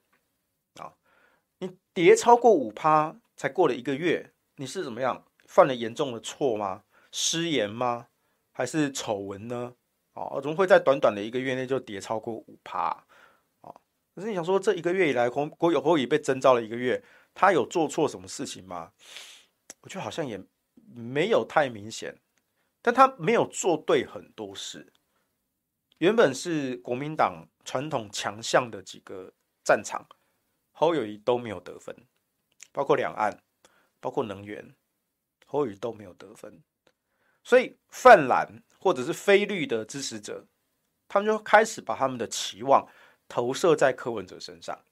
[0.81, 0.93] 啊？
[1.59, 5.25] 你跌超过五趴，才过了一个月，你是怎么样？
[5.47, 6.85] 犯了严重的错吗？
[7.13, 8.09] 失言吗？
[8.53, 9.75] 还是丑闻呢？
[10.15, 12.89] 哦，怎么会在短短的一个月内就跌超过五趴？
[13.61, 13.81] 哦，
[14.15, 17.03] 可是你想说，这一个月以来，国国有侯友被征召了一个月，
[17.35, 18.93] 他有做错什么事情吗？
[19.83, 20.41] 我觉得好像也
[20.94, 22.18] 没有太明显，
[22.81, 24.92] 但他没有做对很多事。
[25.99, 29.33] 原本是国民党传统强项的几个
[29.64, 30.07] 战场，
[30.72, 31.96] 侯友谊都没有得分，
[32.72, 33.42] 包括两岸，
[33.99, 34.75] 包括能源，
[35.46, 36.62] 侯友谊都没有得分。
[37.42, 40.46] 所以泛蓝或者是非绿的支持者，
[41.09, 42.87] 他们就开始把他们的期望
[43.29, 44.85] 投射在柯文哲身上，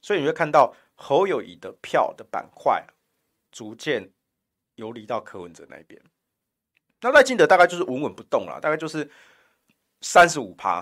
[0.00, 2.86] 所以你会看到侯友谊的票的板块
[3.50, 4.12] 逐渐
[4.82, 6.00] 游离到柯文哲那边。
[7.00, 9.10] 那赖清德大概就是稳稳不动了，大概就是
[10.00, 10.80] 三十五趴，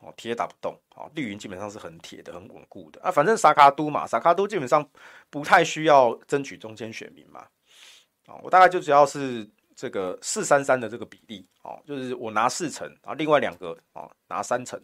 [0.00, 3.10] 哦，铁打不动，哦，绿营基本上是很铁的、很稳固的啊。
[3.10, 4.88] 反正萨卡都嘛，萨卡都基本上
[5.30, 7.40] 不太需要争取中间选民嘛，
[8.26, 9.48] 啊，我大概就只要是。
[9.78, 14.80] 这个四三三的这个比例，哦，就是我拿四成，然后另外两个哦拿三成，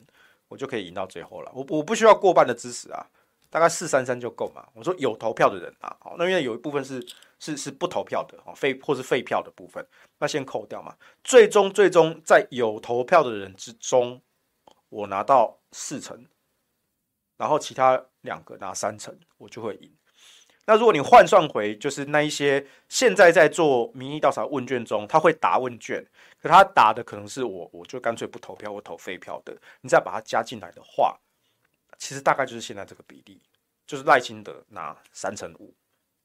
[0.48, 1.50] 我就可以赢到最后了。
[1.54, 3.02] 我我不需要过半的支持啊，
[3.48, 4.68] 大概四三三就够嘛。
[4.74, 7.02] 我说有投票的人啊，好，那因为有一部分是
[7.42, 9.84] 是是不投票的哦，废或是废票的部分，
[10.18, 10.96] 那先扣掉嘛。
[11.24, 14.22] 最终最终在有投票的人之中，
[14.88, 16.24] 我拿到四成，
[17.36, 19.92] 然后其他两个拿三成，我就会赢。
[20.66, 26.06] 那如果你换算回，就是那一些现在在做民意调查问卷中，他会答问卷，
[26.40, 29.52] 可他答的可能是我，我就干脆不投票，我投废票的。
[29.80, 31.18] 你再把它加进来的话，
[31.98, 33.42] 其实大概就是现在这个比例，
[33.84, 35.74] 就是赖清德拿三成五，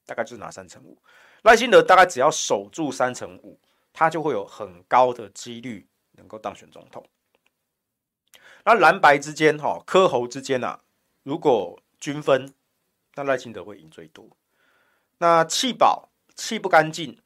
[0.07, 0.97] 大概就是拿三成五。
[1.43, 3.59] 赖清德大概只要守住三成五，
[3.93, 7.07] 他就会有很高的几率能够当选总统。
[8.65, 10.81] 那蓝白之间，哈，柯侯之间啊，
[11.21, 12.51] 如果均分。
[13.19, 14.29] 那赖清德会赢最多。
[15.17, 17.19] 那弃保弃不干净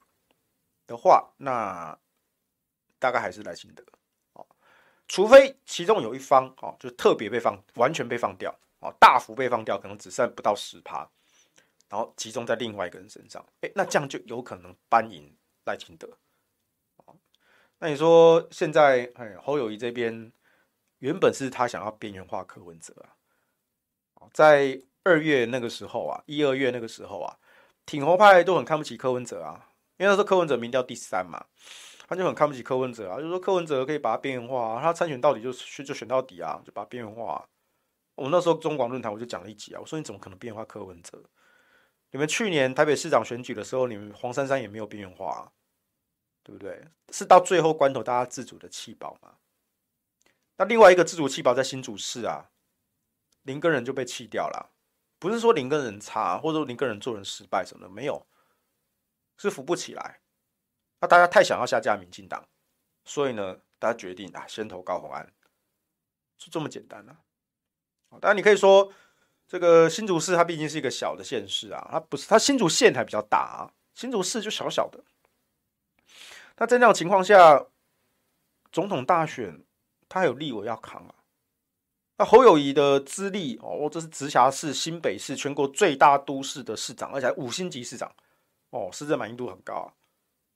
[0.87, 1.97] 的话，那
[2.97, 3.83] 大概还是赖清德。
[5.09, 11.05] 除非其中有一方哦，就特别被放，完全被放掉哦，大幅被放掉，可能只剩不到十趴，
[11.91, 13.45] 然后集中在另外一个人身上。
[13.59, 15.31] 哎，那这样就有可能扳赢
[15.65, 16.09] 赖清德。
[17.77, 20.31] 那你说现在哎，侯友宜这边
[20.99, 22.95] 原本是他想要边缘化柯文哲
[24.15, 24.81] 啊，在。
[25.03, 27.35] 二月那个时候啊，一二月那个时候啊，
[27.87, 31.43] 挺侯派都很看不起柯文哲啊，因为那时候柯文哲民调第三嘛，
[32.07, 37.43] 他就很看不起柯文哲啊，就说柯文哲可以把他边缘化，他参选到底就选就选到底啊，就把他边缘化，
[38.13, 41.19] 我那时候中广论坛我就讲了一集啊，我说你怎么可能边缘化柯文哲？
[42.11, 45.51] 你们去年台北市长选举的时候，你们黄珊珊也没有边缘化，
[46.43, 46.87] 对不对？
[47.09, 49.37] 是到最后关头大家自主的弃保嘛？
[50.57, 52.51] 那另外一个自主弃保在新竹市啊，
[53.43, 54.71] 林根仁就被弃掉了。
[55.17, 58.27] 不是说林根仁差，或者说林根仁做人失败什么的，没有，
[59.37, 60.19] 是扶不起来。
[60.99, 62.47] 那大家太想要下架民进党，
[63.05, 65.31] 所以呢，大家决定啊，先投高虹安，
[66.37, 67.17] 就这么简单啊。
[68.19, 68.91] 当然你可以说，
[69.51, 75.03] 这个新竹市它毕竟是一个小的县市啊，它不是，它新竹县还比较大啊，新竹市就小小的。
[76.55, 77.65] 那在那种情况下，
[78.71, 79.61] 总统大选，
[80.07, 81.15] 他还有立委要扛啊。
[82.17, 88.09] 那侯友宜的资历哦，这是直辖市、新北市全国最大都市的市长，而且还五星级市长
[88.69, 89.93] 哦，市政满意度很高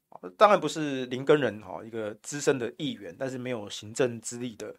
[0.07, 0.21] 啊。
[0.37, 4.73] 当然不是林根仁哈，一个资深的议员，但是没有行政资历的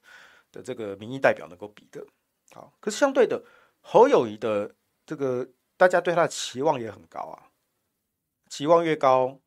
[0.51, 2.03] 的这个民意代表能够比的。
[2.55, 3.43] 好，可是相对的，
[3.89, 4.75] 侯友谊的
[5.07, 7.47] 这个大家对他的期望也很高啊，
[8.51, 9.41] 期望越高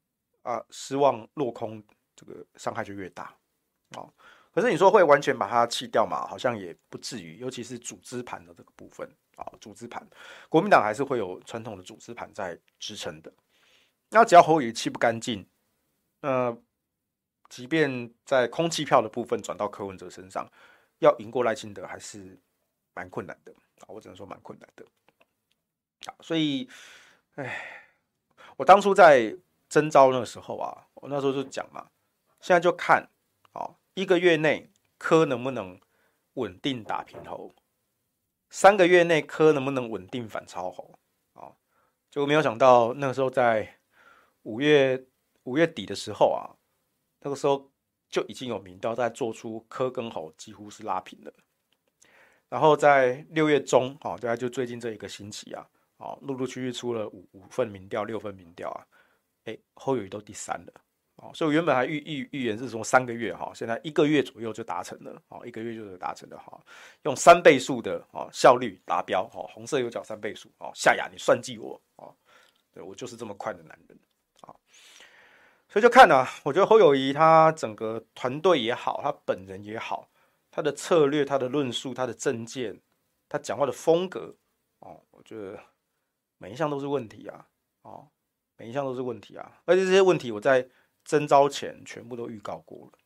[0.44, 1.84] 啊，失望落空，
[2.16, 3.38] 这个伤害就越大
[3.98, 4.08] 啊。
[4.54, 6.26] 可是你说会完全把它弃掉嘛？
[6.26, 10.08] 好像也不至于，尤其是组织盘的这个部分啊，组织盘，
[10.48, 13.30] 国民党还是会有传统的组织盘在支撑的。
[14.10, 15.46] 那只要侯友谊弃不干净，
[16.22, 16.58] 那
[17.50, 20.50] 即便在空气票的部分转到柯文哲身上，
[21.00, 22.40] 要赢过赖清德还是
[22.94, 23.86] 蛮困难的啊！
[23.88, 24.86] 我只能说蛮困难的。
[26.06, 26.70] 啊，所以，
[27.36, 27.62] 哎，
[28.58, 29.36] 我当初在
[29.68, 31.90] 征召那个时候啊，我那时候就讲嘛，
[32.40, 33.10] 现在就看。
[33.96, 35.78] 一个月内科能不能
[36.36, 37.54] 稳定打平侯？
[38.50, 40.98] 三个月内科能不能稳定反超侯？
[41.34, 41.52] 啊，
[42.10, 43.80] 就没有想到那个时候在
[44.44, 45.06] 五月
[45.44, 46.56] 五月底的时候啊，
[47.20, 47.70] 那个时候
[48.08, 51.34] 就已经有民调在做出科跟侯几乎是拉平了。
[52.50, 55.66] 然后在六月中啊，大概就最近这一个星期啊，
[55.98, 58.86] 啊，陆陆续续出了五五份民调、六份民调啊，
[59.46, 60.74] 哎，侯友谊都第三了。
[61.22, 66.58] 哦所以我原本还预预预言是从三个月哈，现在一个月左右就达成了，哦，一个月就是达成了哈，
[67.04, 72.16] 用三倍数的哦效率达标，哈，红色有角三倍数，哦，夏雅你算计我，哦，
[72.72, 74.00] 对我就是这么快的男人，
[74.40, 74.56] 啊，
[75.68, 80.09] 所以就看呢，我觉得侯友谊他整个团队也好，他本人也好，
[80.52, 82.82] 他的策略、他的论述、他的政见、
[83.28, 84.36] 他讲话的风格，
[84.80, 85.60] 哦，我觉得
[86.38, 87.48] 每一项都是问题啊，
[87.82, 88.10] 哦，
[88.58, 90.70] 每一项都是问题啊，而且这些问题我在。
[91.06, 93.00] 征召前全部都预告过了，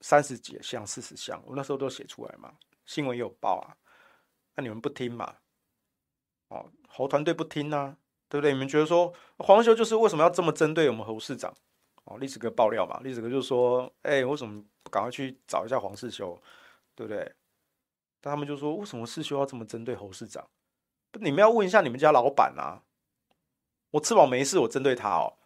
[0.00, 3.76] 三十几项、四十项，我那时候都写出来嘛，新闻也有报啊。
[4.56, 5.36] 那你们不听嘛？
[6.48, 7.98] 哦，侯团队不听啊，
[8.28, 8.52] 对不对？
[8.52, 11.54] 你们觉得说黄修就是为什么要这么针对我们侯市长？
[12.04, 14.64] 哦，历史哥爆料嘛，历史哥就说：“哎，为什么
[14.96, 16.40] 赶快去找一下黄世修，
[16.94, 17.34] 对不对？”
[18.22, 20.48] 但他们就说：“为什么世修要这么针对侯市长？”
[21.20, 22.82] 你们要问一下你们家老板啊！
[23.90, 25.36] 我吃饱没事，我针对他哦。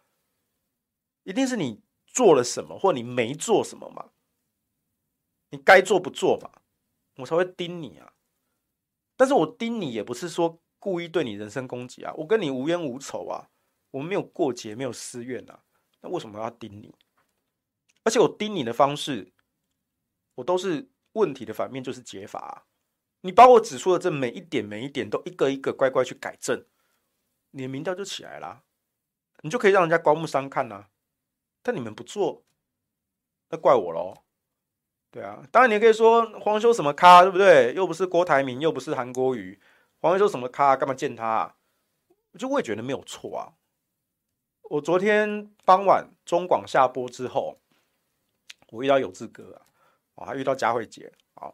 [1.23, 4.11] 一定是你做了什么，或你没做什么嘛？
[5.49, 6.61] 你该做不做嘛？
[7.17, 8.13] 我才会盯你啊！
[9.15, 13.49] 但是我盯你也不是说故意对你人身攻击啊，我跟你无冤无仇啊，
[13.91, 15.63] 我们没有过节，没有私怨啊，
[16.01, 16.93] 那为什么要盯你？
[18.03, 19.31] 而且我盯你的方式，
[20.41, 22.65] 我都是问题的反面就是解法。
[23.21, 26.65] 你把我指出的这每一点每一点都一个一个乖乖去改正，
[27.51, 28.63] 你的民调就起来了。
[29.43, 30.87] 你就可以让人家刮目相看呐、
[31.61, 32.43] 但你们不做，
[33.49, 34.15] 那怪我喽。
[35.11, 37.73] 对啊，当然你可以说黄修什么咖，对不对？
[37.75, 39.59] 又不是郭台铭，又不是韩国瑜，
[39.99, 41.55] 黄修什么咖，干嘛见他、啊？
[42.39, 43.53] 就我也觉得没有错啊。
[44.63, 47.59] 我昨天傍晚中广下播之后，
[48.69, 49.67] 我遇到有志哥啊，
[50.21, 51.51] 我还遇到佳慧姐啊，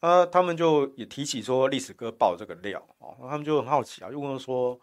[0.00, 4.78] 那，他们就也提起说历史哥爆这个料哦，那，他们就很好奇啊，就问说，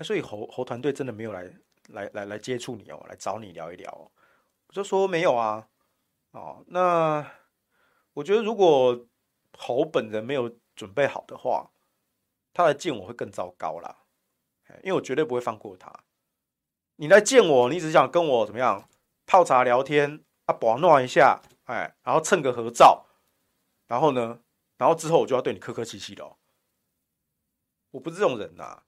[0.00, 1.48] 所以侯侯团队真的没有来
[1.90, 4.10] 来来来接触你哦，来找你聊一聊？
[4.66, 5.68] 我就说没有啊。
[6.32, 7.24] 哦，那
[8.14, 9.06] 我觉得如果
[9.56, 11.70] 侯本人没有准备好的话，
[12.52, 13.98] 他来见我会更糟糕啦，
[14.82, 15.92] 因为我绝对不会放过他。
[16.96, 18.88] 你来见我，你只想跟我怎么样
[19.24, 23.06] 泡茶聊天啊，玩弄一下，哎，然后蹭个合照，
[23.86, 24.42] 然后呢，
[24.76, 26.38] 然后之后我就要对你客客气气的哦。
[27.90, 28.84] 我不是这种人呐，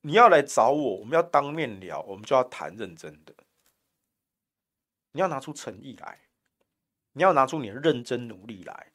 [0.00, 3.34] 你要来找我，我们要当面聊，我们就要谈认真的，
[5.12, 6.24] 你要拿出诚意来。
[7.12, 8.92] 你要拿出你的认真努力来，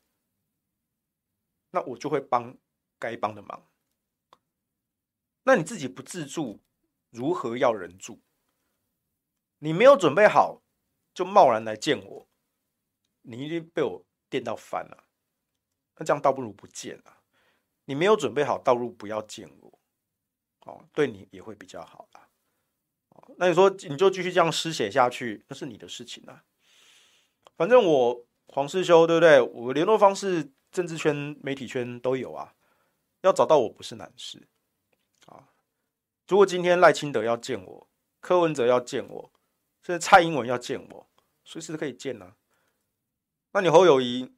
[1.71, 2.55] 那我就会帮
[2.97, 3.67] 该帮的忙。
[5.43, 6.63] 那你自己不自助，
[7.09, 8.21] 如何要人助？
[9.57, 10.61] 你没有准备好
[11.13, 12.27] 就贸然来见我，
[13.23, 15.03] 你一定被我电到翻了。
[15.97, 17.17] 那这样倒不如不见了。
[17.85, 19.79] 你没有准备好，倒不如不要见我。
[20.61, 22.29] 哦，对你也会比较好啦。
[23.37, 26.43] 那你说你就继续这样失血下去，那是你的事情啊。
[27.55, 29.41] 反正我黄世修对不对？
[29.41, 32.53] 我联络方式，政治圈、媒体圈都有啊。
[33.21, 34.47] 要找到我不是难事
[35.27, 35.49] 啊。
[36.27, 39.31] 如果今天赖清德要见我，柯文哲要见我，
[39.81, 41.09] 甚至蔡英文要见我，
[41.43, 42.35] 随时可以见啊。
[43.53, 44.31] 那你侯友宜，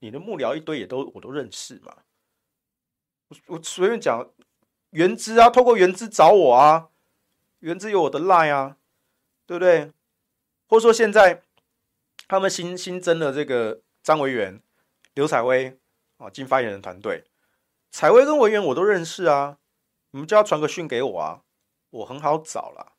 [0.00, 1.96] 你的幕僚一堆也都我都认识嘛。
[3.28, 4.30] 我我随便讲，
[4.90, 6.90] 原之啊，透过原之找我啊，
[7.60, 8.76] 原之有我的 line 啊，
[9.46, 9.92] 对不对？
[10.66, 11.42] 或者说现在。
[12.28, 14.62] 他们新新增的这个张维元、
[15.14, 15.80] 刘采薇
[16.18, 17.24] 啊，进发言人团队，
[17.90, 19.58] 采薇跟维元我都认识啊，
[20.12, 21.42] 你们就要传个讯给我啊，
[21.90, 22.92] 我很好找啦，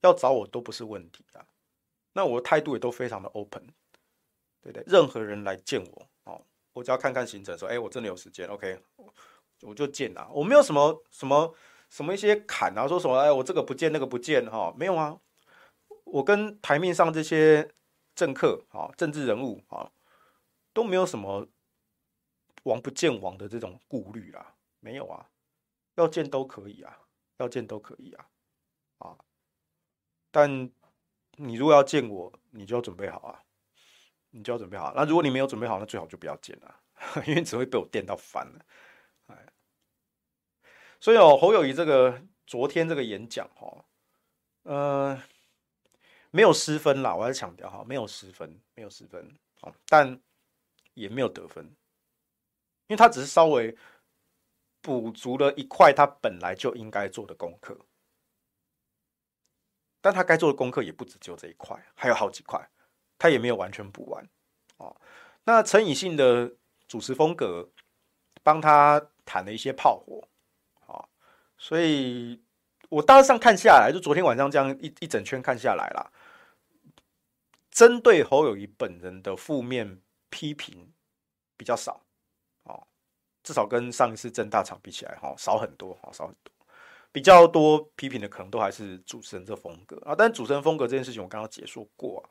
[0.00, 1.44] 要找我都不是问题啊，
[2.14, 3.68] 那我的态度也都非常的 open，
[4.62, 4.82] 对对？
[4.86, 8.80] 任何人来见我哦，我只要看看行程，说，哎，我真的有时间，OK，
[9.62, 11.54] 我就见啦，我没有什么什么
[11.88, 15.18] 什么一些坎啊，说什么，哎，我这个不见那个不见哈，没有啊，
[16.04, 17.70] 我跟台面上这些。
[18.12, 19.90] 政客啊，政治人物啊，
[20.74, 21.48] 都没有什么
[22.64, 25.30] 王不见王的这种顾虑啦，没有啊，
[25.94, 26.98] 要见都可以啊，
[27.38, 28.28] 要见都可以啊，
[28.98, 29.16] 啊，
[30.30, 30.70] 但
[31.36, 33.42] 你如果要见我，你就要准备好啊，
[34.30, 34.92] 你就要准备好。
[34.94, 36.80] 那如果你没有准备好，那最好就不要剪了，
[37.26, 38.64] 因为只会被我电到烦了。
[39.26, 39.52] 哎，
[41.00, 43.84] 所以哦，侯友谊这个昨天这个演讲哈，
[44.62, 45.22] 呃。
[46.32, 49.36] 没有失分啦，我要强调哈，没有失分，没有失分，
[49.88, 50.20] 但
[50.94, 51.64] 也没有得分，
[52.86, 53.76] 因为他只是稍微
[54.80, 57.76] 补足了一块他本来就应该做的功课，
[60.00, 62.70] 但他该做的功课也不止只有这一块，还有好几块，
[63.20, 64.28] 他也没有完全补完
[64.78, 64.96] 哦。
[65.44, 66.52] 那陈以信的
[66.88, 67.70] 主持风格
[68.42, 70.28] 帮他弹了一些炮火，
[71.56, 72.42] 所以
[72.88, 76.10] 我大致上看下来，就昨天晚上这样一一整圈看下来啦。
[77.70, 80.00] 针对侯友宜本人的负面
[80.30, 80.92] 批评
[81.56, 82.02] 比较少，
[82.64, 82.86] 哦，
[83.42, 86.52] 至少跟上一次正大场比起来，哈，少很多，哈，少很多。
[87.12, 92.28] 比较多批评的可能都还是主持人这风格啊，但主持人风格这件事情，我刚刚解说过。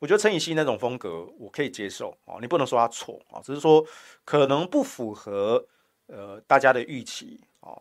[0.00, 3.86] 我觉得陈以信那种风格我可以接受，哦，你不能说他错啊，只是说
[4.24, 5.64] 可能不符合
[6.06, 7.78] 呃大家的预期啊，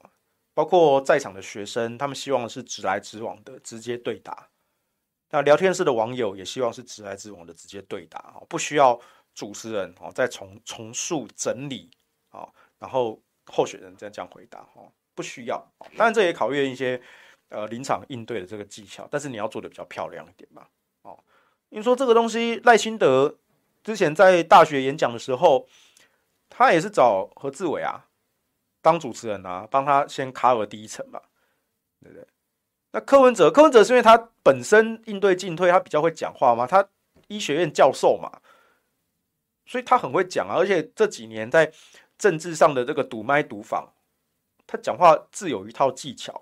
[0.53, 4.49] 包括在场的学生，他们希望是直来直往的直接对答。
[5.29, 8.99] 那聊天室的网友也希望是直来直往的直接对答，不需要
[9.33, 11.89] 主持人哦再重重述整理
[12.31, 15.65] 啊，然后候选人再这样回答哦，不需要。
[15.95, 17.01] 当然这也考验一些
[17.47, 20.67] 呃临场应对的这个技巧，但是你要做的比较漂亮一点嘛。
[21.69, 23.37] 你说这个东西赖清德
[23.83, 25.67] 之前在大学演讲的时候，
[26.49, 28.07] 他也是找何志伟啊
[28.81, 31.21] 当主持人啊，帮他先 cover 第一层嘛，
[32.01, 32.27] 对不对？
[32.91, 36.87] 那柯文哲，柯文哲是因为他本身应对进退，他比较会讲话嘛，他
[37.27, 38.41] 医学院教授嘛，
[39.65, 40.55] 所以他很会讲啊。
[40.55, 41.71] 而且这几年在
[42.17, 43.93] 政治上的这个堵麦堵访，
[44.65, 46.33] 他讲话自有一套技巧，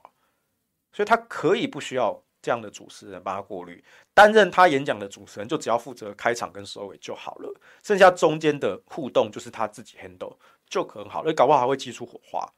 [0.94, 3.84] 所以他可以不需要这样的主持人帮他过滤，
[4.14, 10.38] 担任他演讲的主持人就只要负责开场跟收尾就好了，剩下中间的互动就是他自己 handle
[10.70, 12.54] 就很好，而搞不好还会激出火花。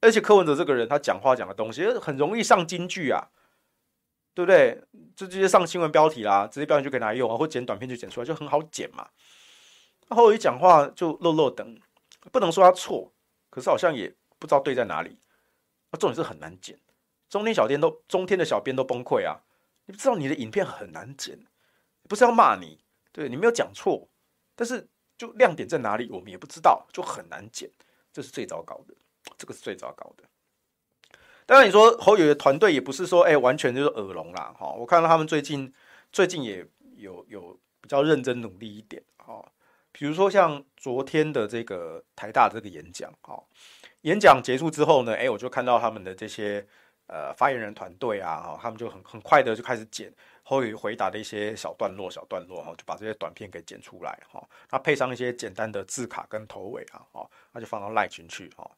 [0.00, 3.28] 而且柯文哲这个人，他讲话讲的东西很容易上金句啊，
[4.32, 4.82] 对不对？
[5.14, 9.06] 就直接上新闻标题啦，直接标题就可以拿来用啊，或剪短片就剪出来，就很好剪嘛。
[10.08, 11.78] 那侯友宜讲话就落落等，
[12.32, 13.12] 不能说他错，
[13.50, 15.18] 可是好像也不知道对在哪里。
[15.90, 16.78] 那重点是很难剪，
[17.28, 19.40] 中天小编都中天的小编都崩溃啊！
[19.86, 21.38] 你不知道你的影片很难剪，
[22.08, 22.78] 不是要骂你，
[23.12, 24.08] 对，你没有讲错，
[24.54, 27.70] 但是就亮点在哪里，我们也不知道，就很难剪，
[28.12, 28.94] 这是最糟糕的。
[29.36, 30.24] 这个是最糟糕的。
[31.44, 34.54] 当然，你说侯友的团队也不是说，哎，完全就是耳聋啦。
[34.58, 35.72] 哈，我看到他们最近
[36.12, 36.66] 最近也
[36.96, 39.02] 有有比较认真努力一点。
[39.16, 39.44] 哈，
[39.92, 43.42] 比如说像昨天的这个台大这个演讲，哈，
[44.02, 46.66] 演讲结束之后呢，哎，我就看到他们的这些
[47.08, 54.40] 呃发言人团队啊，哈，他们就很很快的就开始剪侯友宜回答的一些小段落、小段落，哈，就把这些短片给剪出来，哈，
[54.70, 58.70] 那配上一些简单的字卡跟头尾啊，哈，那就放到赖群去，哈。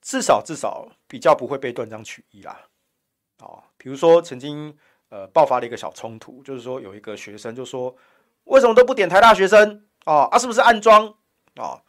[0.00, 2.60] 至少至少比较不会被断章取义啦，
[3.38, 4.76] 哦，比如说曾经
[5.10, 7.94] 呃爆发了一个小冲突，就是说有一个学生就说，
[8.44, 10.28] 为什么都不点台大学生啊？
[10.30, 11.14] 啊，是不是暗装
[11.54, 11.80] 啊？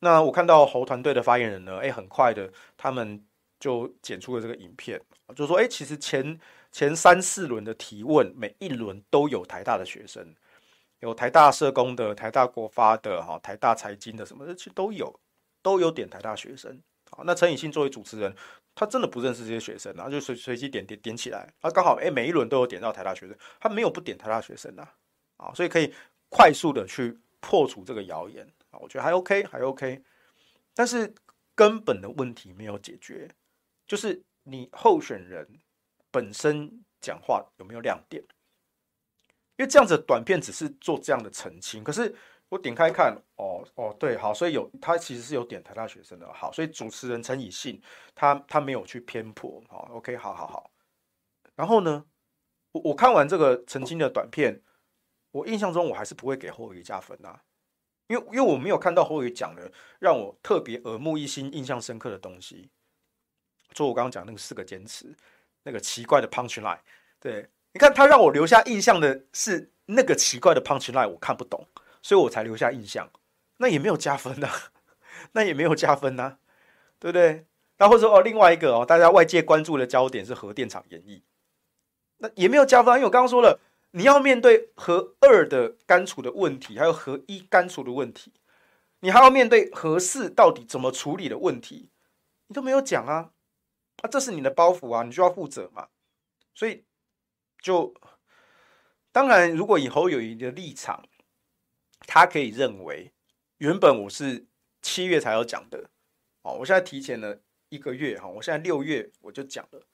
[0.00, 3.24] 那我看到侯团队的发言人呢，哎，很快的他们
[3.58, 5.00] 就剪出了这个影片，
[5.34, 6.38] 就说哎，其实前
[6.70, 10.34] 前三四轮的提问，每一轮都有台大的学生，
[11.00, 15.18] 有台大社工的、台大国发的、哈台大财经的什么的，其实都有
[15.62, 16.80] 都有点台大学生。
[17.10, 18.34] 好，那陈以信作为主持人，
[18.74, 24.86] 他真的不认识这些学生，然后就随随机点点点起来，他刚好哎，每一轮都有点到台大学生，他没有不点台大学生呐，
[25.38, 25.92] 啊，所以可以
[26.28, 30.02] 快速的去破除这个谣言啊，我觉得还 OK，还 OK，
[30.74, 31.14] 但是
[31.54, 33.28] 根本的问题没有解决，
[33.88, 35.44] 就是你候选人
[36.12, 38.22] 本身讲话有没有亮点？
[39.56, 42.14] 因为这样子短片只是做这样的澄清，可是。
[42.50, 47.78] 我点开看，哦哦，对，好，所以有他其实是有点台大学生的，好，所以主持人陈以信
[48.14, 50.70] 他他没有去偏颇，好，OK，好好好。
[51.54, 52.06] 然后呢，
[52.72, 54.62] 我我看完这个澄清的短片，
[55.30, 57.38] 我印象中我还是不会给侯友加分呐，
[58.06, 62.70] 因为因为我没有看到侯友讲的让我特别耳目一新、印象深刻的东西。
[63.74, 65.14] 做我刚刚讲那个四个坚持，
[65.62, 66.78] 那个奇怪的 punch line，
[67.20, 71.66] 对，你看他让我留下印象的是那个奇怪的 punch line，我看不懂。
[72.00, 73.10] 所以我才留下印象，
[73.56, 74.48] 那也没有加分呐、
[75.32, 76.38] 那也没有加分呐、
[77.00, 77.44] 对不对？
[77.78, 81.22] 那或者说哦，另外一个哦，大家外界关注的焦点是核电厂演绎，
[82.18, 83.58] 那也没有加分、啊，因为我刚刚说了，
[83.90, 88.32] 你要面对核二的干储的问题，还有核一干储的问题，
[89.00, 91.90] 你还要面对核四到底怎么处理的问题，
[92.46, 93.32] 你都没有讲啊，
[94.02, 95.88] 啊，这是你的包袱啊，你就要负责嘛，
[96.54, 96.84] 所以
[97.60, 97.94] 就
[99.12, 101.08] 当然，如果以侯友宜的立场。
[102.06, 103.12] 他可以认为，
[103.58, 104.46] 原本我是
[104.80, 105.90] 七月才要讲的，
[106.40, 107.38] 哦，我现在提前了
[107.68, 109.86] 一个月哈，我现在六月我就讲了，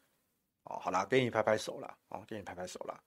[0.65, 3.03] 哦，好啦，给你拍拍手啦，哦，给你拍拍手啦。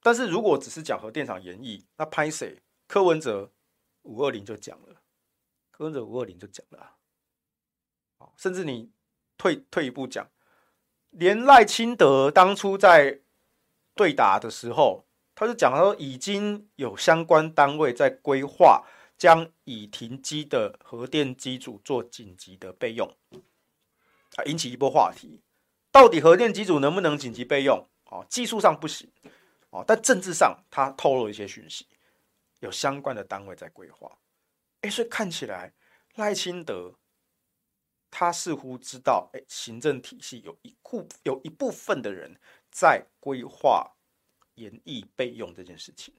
[0.00, 2.62] 但是如果只是讲核电厂延役，那拍谁？
[2.86, 3.52] 柯文哲
[4.02, 5.02] 五二零就讲了，
[5.70, 6.96] 柯文哲五二零就讲了，
[8.18, 8.90] 哦，甚至你
[9.40, 10.28] 退退一步讲，
[11.08, 13.20] 连赖清德当初在
[13.94, 15.06] 对打的时候。
[15.32, 18.84] 他就讲说，已经有相关单位在规划
[19.16, 23.08] 将已停机的核电机组做紧急的备用，
[24.36, 25.40] 啊，引起一波话题。
[25.90, 27.88] 到底核电机组能不能紧急备用？
[28.10, 29.10] 哦，技术上不行，
[29.70, 31.86] 哦，但政治上他透露一些讯息，
[32.58, 34.18] 有相关的单位在规划。
[34.82, 35.72] 哎，所以看起来
[36.16, 36.92] 赖清德
[38.10, 42.34] 他似乎知道，哎，行政体系有一部有一部分的人
[42.70, 43.92] 在规划。
[44.56, 46.12] 延役备用这件事情，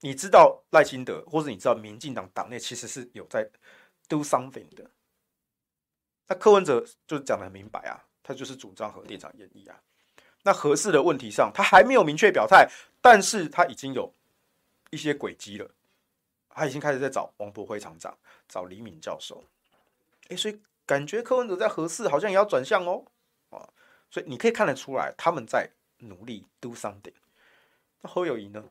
[0.00, 3.50] 你知道赖清德，或者你知道民进党党内其实是有在
[4.08, 4.88] do something 的。
[6.28, 9.82] 那柯文哲就讲得很明白啊，他就是主张核电厂延役啊。
[10.44, 12.70] 那核四的问题上，他还没有明确表态，
[13.00, 14.14] 但是他已经有
[14.90, 15.68] 一些轨迹了，
[16.50, 19.42] 他已经开始在找王博辉厂长，找李敏教授。
[20.28, 23.04] 哎，所以感觉柯文哲在核四好像也要转向哦，
[23.50, 23.62] 啊，
[24.10, 27.14] 所以你可以看得出来，他们在努力 do something。
[28.00, 28.64] 那侯友宜呢？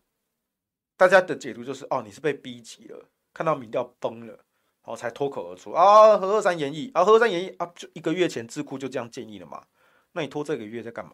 [0.98, 9.66] 大家的解读就是哦，你是被逼急了，看到民调崩了，然后才脱口而出啊，何二三延役啊，何二三延役啊，就一个月前智库就这样建议了嘛。
[10.12, 11.14] 那你拖这个月在干嘛？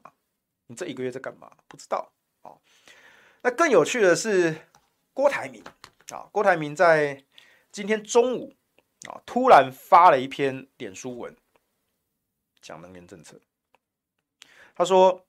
[0.66, 1.52] 你这一个月在干嘛？
[1.68, 2.60] 不知道哦。
[3.44, 4.56] 那更有趣的是
[5.14, 5.64] 郭台铭
[6.10, 7.24] 啊，郭台铭在
[7.72, 8.56] 今天中午
[9.06, 11.36] 啊，突然发了一篇脸书文，
[12.62, 13.40] 讲能源政策。
[14.76, 15.26] 他说。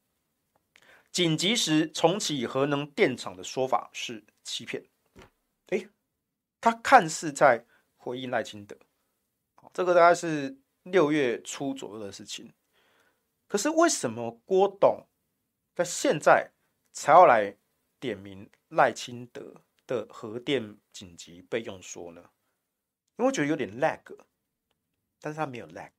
[1.13, 4.85] 紧急时重启核能电厂的说法是欺骗。
[5.69, 5.89] 诶，
[6.61, 7.65] 他看似在
[7.97, 8.77] 回应赖清德，
[9.73, 12.53] 这个大概是六月初左右的事情。
[13.49, 15.07] 可是为什么郭董
[15.75, 16.51] 在现在
[16.93, 17.57] 才要来
[17.99, 22.29] 点名赖清德的核电紧急备用说呢？
[23.17, 24.01] 因为我觉得有点 lag，
[25.21, 25.91] 但是他没有 lag，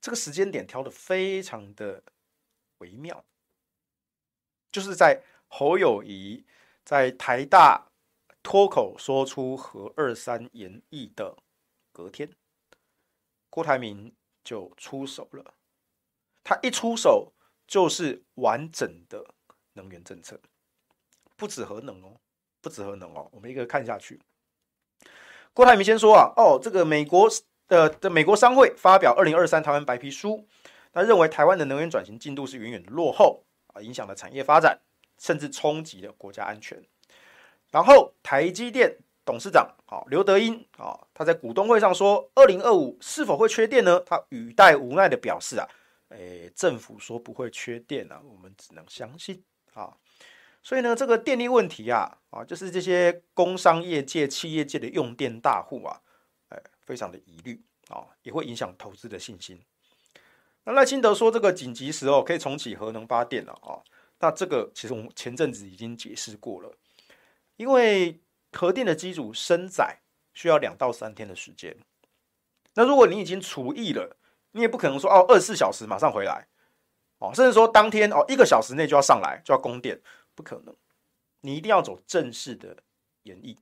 [0.00, 2.02] 这个时间点挑得非常的
[2.78, 3.24] 微妙，
[4.70, 6.46] 就是在侯友谊
[6.84, 7.90] 在台大
[8.42, 11.36] 脱口说出核二三延役的
[11.92, 12.32] 隔天，
[13.50, 14.14] 郭台铭
[14.44, 15.54] 就出手了。
[16.44, 17.34] 他一出手
[17.66, 19.34] 就是完整的
[19.72, 20.40] 能源政策，
[21.36, 22.20] 不止核能哦，
[22.60, 23.28] 不止核能哦。
[23.32, 24.18] 我们一个看下去，
[25.58, 27.28] 郭台铭先说啊，哦，这个美国
[27.66, 30.46] 的的美国商会发表二零二三台湾白皮书，
[30.92, 33.42] 他认为台湾的能源转型进度是远远的落后
[33.74, 34.78] 啊，影响了产业发展，
[35.18, 36.80] 甚至冲击了国家安全。
[37.72, 43.98] 然后台积电董事长啊刘德音啊，他在股东会上说，二零二五是否会缺电呢？
[44.06, 45.66] 他语带无奈的表示啊。
[46.10, 49.42] 诶，政府说不会缺电啊，我们只能相信
[49.74, 49.92] 啊。
[50.62, 56.00] 所以呢，这个电力问题啊，啊，就是这些工商业界、企业界的用电大户啊，
[56.50, 59.60] 诶，非常的疑虑啊，也会影响投资的信心。
[60.64, 63.80] 那赖清德说，这个紧急时候可以重启核能发电了啊。
[64.20, 66.70] 那这个其实我们前阵子已经解释过了，
[67.56, 68.20] 因为
[68.52, 70.00] 核电的机组升载
[70.34, 71.76] 需要两到三天的时间。
[72.74, 74.16] 那如果你已经除役了，
[74.52, 76.46] 你也不可能说哦，二十四小时马上回来，
[77.18, 80.00] 哦，甚至说当天哦，一个小时内就要上来就要供电，
[80.38, 80.72] 不可能。
[81.40, 82.84] 你一定要走正式的
[83.24, 83.56] 演绎，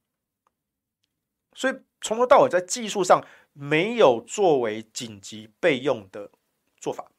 [1.54, 6.30] 所以从头到尾在技术上没有作为紧急备用的
[6.78, 7.10] 做法。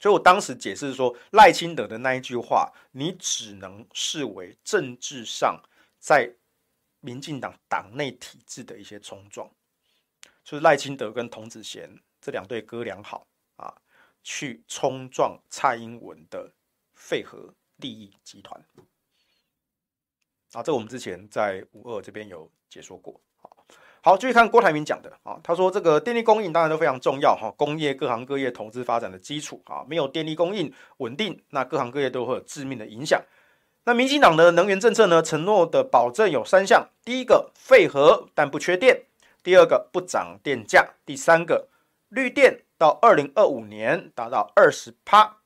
[0.00, 5.62] 所以我当时解释说，赖清德的那一句话，你只能视为政治上
[6.00, 6.34] 在
[6.98, 9.48] 民进党党内体制的一些冲撞。
[10.42, 13.72] 就是赖清德跟童子贤这两对哥俩好啊，
[14.24, 16.52] 去冲撞蔡英文的
[16.94, 18.64] 废核利益集团
[20.52, 23.20] 啊，这我们之前在五二这边有解说过。
[23.36, 23.56] 好，
[24.02, 33.22] 好，继续看郭台铭讲的啊，他说这个电力供应当然都非常重要哈，工业各行各业投资发展的基础啊，没有电力供应稳定，那各行各业都会有致命的影响。
[33.84, 39.04] 那民进党的能源政策呢，承诺的保证有三项，第一个废核但不缺电。
[39.42, 41.68] 第二个不涨电价，第三个
[42.08, 45.38] 绿电到二零二五年达到二十趴，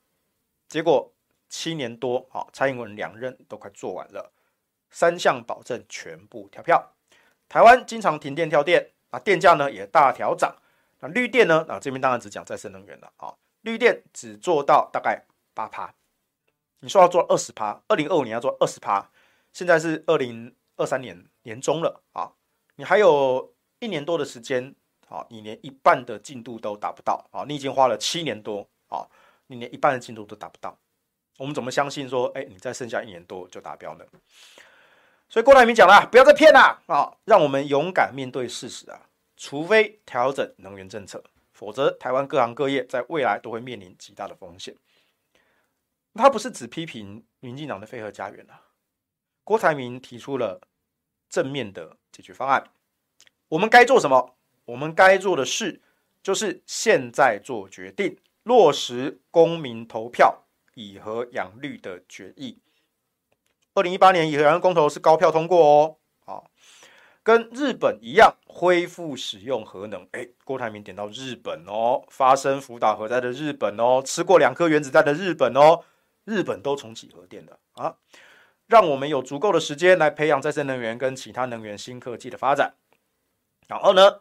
[0.69, 1.13] 结果
[1.53, 4.33] 七年多，好，蔡英文两任都快做完了，
[4.89, 6.95] 三项保证全部跳票。
[7.47, 10.57] 台湾经常停电跳电，啊，电价呢也大调涨，
[11.01, 15.23] 那绿电呢，啊这边当然只讲再生能源了啊，绿电只做到大概
[15.53, 15.95] 八趴，
[16.81, 19.11] 你说要做二十趴，二零二五年要做二十趴，
[19.53, 22.33] 现在是二零二三年年中了啊，
[22.77, 23.53] 你还有。
[23.83, 24.73] 一年多的时间，
[25.09, 29.05] 啊，你连一半的进度都达不到，啊，你已经花了七年多，啊，
[29.49, 30.79] 你连一半的进度都达不到，
[31.39, 34.05] 我们怎么相信说，哎，你再剩下一年多就达标呢？
[35.29, 44.77] 所以郭台铭讲了，不要再骗了，啊，让我们勇敢面对事实啊，除非调整能源政策，否则台湾各行各业在未来都会面临极大的风险。
[46.15, 48.61] 他不是只批评民进党的废核家园啊，
[49.43, 50.61] 郭台铭提出了
[51.31, 52.71] 正面的解决方案。
[53.49, 54.37] 我们该做什么？
[54.67, 55.81] 我们该做的事
[56.23, 60.45] 就是现在做决定，落实公民投票
[60.75, 62.59] 以核养绿的决议。
[63.75, 66.51] 二零一八年以核养绿公投是高票通过哦，好，
[67.23, 70.07] 跟日本一样恢复使用核能。
[70.13, 75.85] 哎，郭台铭点到日本哦，发生福岛核灾的日本哦，吃过两颗原子弹的日本哦，
[76.25, 77.59] 日本都重启核电了。
[77.73, 77.97] 啊，
[78.67, 82.75] 让我们有足够的时间来培养再生能源跟其他能源新科技的发展。
[83.69, 84.21] 然后呢，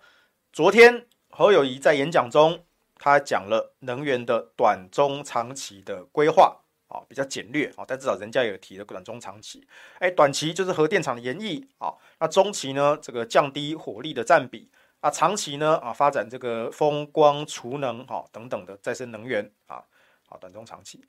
[0.54, 2.64] 昨天侯友谊在演讲中，
[3.04, 6.56] 他讲了能源的短中长期的规划
[6.88, 9.68] 啊，比较简略啊，但至少人家有提了短中长期。
[9.98, 19.84] 哎，短期就是核电厂的延役啊，那中期呢，这个降低火力的占比啊，长期呢啊，发展这个风光储能哈等等的再生能源啊，
[20.28, 21.04] 好，短中长期，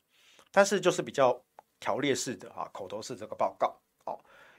[0.51, 1.39] 但是就是比较
[1.79, 3.77] 条列式的啊，口头式这个报告。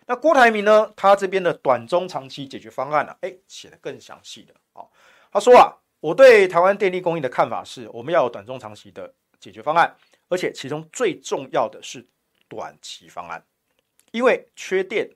[0.06, 0.94] 那郭台铭呢？
[0.98, 3.18] 他这边的短中长期解决方案呢、啊？
[3.22, 4.86] 哎，写得更详细的啊。
[5.32, 5.72] 他说啊，
[6.04, 9.96] 我对台湾电力供应的看法是，我们要有短中长期的解决方案，
[10.28, 12.06] 而且其中最重要的是
[12.50, 13.42] 短期方案，
[14.12, 15.10] 因为缺电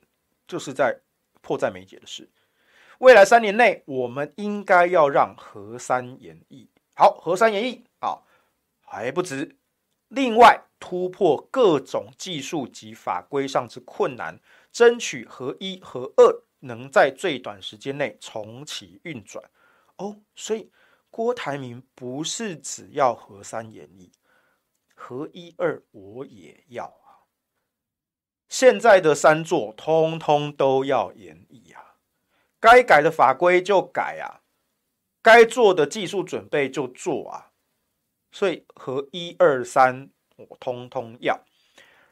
[0.46, 0.98] 就是在
[1.42, 2.26] 迫在眉睫的事。
[3.00, 6.66] 未来三年内，我们应该要让核三延役。
[6.94, 8.16] 好，核三延役啊，
[8.80, 9.56] 还不止。
[10.08, 14.40] 另外，突破各种技术及法规上之困难。
[14.72, 19.44] 争取核一、核二能在最短时间内重启运转
[19.98, 20.72] 哦，所以
[21.10, 24.10] 郭台铭不是只要核三演绎，
[24.94, 27.28] 核一二我也要啊！
[28.48, 31.96] 现在的三座通通都要演绎啊！
[32.60, 34.42] 该改的法规就改啊，
[35.20, 37.52] 该做的技术准备就做啊！
[38.30, 41.44] 所以核一二三我通通要。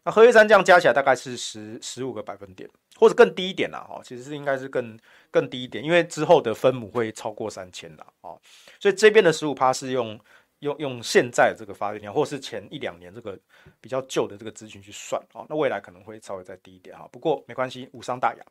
[0.05, 2.68] 那核一三这样加起来大概是十十五个百分点。
[2.99, 4.99] 或者更低一点啦，哈，其实是应该是更
[5.30, 8.40] 更低一点，因为之后的分母会超过三千啦，哦，
[8.80, 10.18] 所以这边的十五趴是用
[10.61, 13.38] 用用现在这个发电量，或是前一两年这个
[13.80, 18.42] 比较旧的这个资讯去算，哦，那未来可能会稍微再低一点哈，不过没关系，无伤大雅。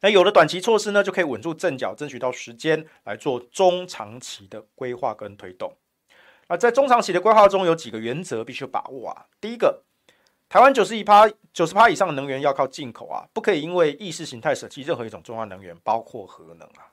[0.00, 5.72] 那有了短期措施呢，就可以稳住阵脚，争取到时间来做中长期的规划跟推动。
[6.48, 9.84] 那在中长期的规划中，有几个原则必须把握啊，第一个。
[10.52, 16.92] 台湾九十一趴、九十趴以上的能源要靠进口啊，不可以因为意识形态舍弃任何一种重要能源，包括核能啊。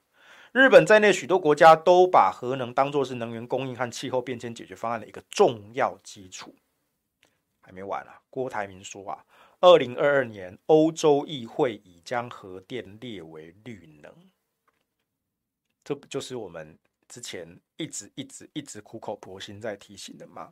[0.53, 6.55] 日本在内许多国家都把核能当作是能源供应和气候变迁解决方案的一个重要基础。
[7.59, 9.25] 还没完啊，郭台铭说啊，
[9.59, 14.09] 二零二二年欧洲议会已将核电列为绿能，
[15.83, 16.79] 这不就是我们
[17.09, 20.49] 之前一直、一直、一直苦口婆心在提醒的吗？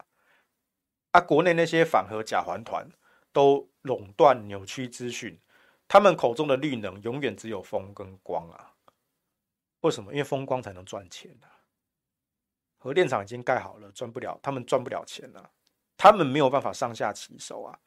[1.12, 2.89] 啊，国内那些反核假环团
[3.32, 5.39] 都垄断扭曲资讯，
[5.88, 8.76] 他们口中的绿能永远只有风跟光啊！
[9.82, 10.12] 为什么？
[10.12, 11.47] 因为风光才能赚钱啊！
[12.78, 15.51] 核电厂已经盖好了，赚不了，他们赚不了钱了，
[15.95, 17.80] 他们没有办法上下其手啊！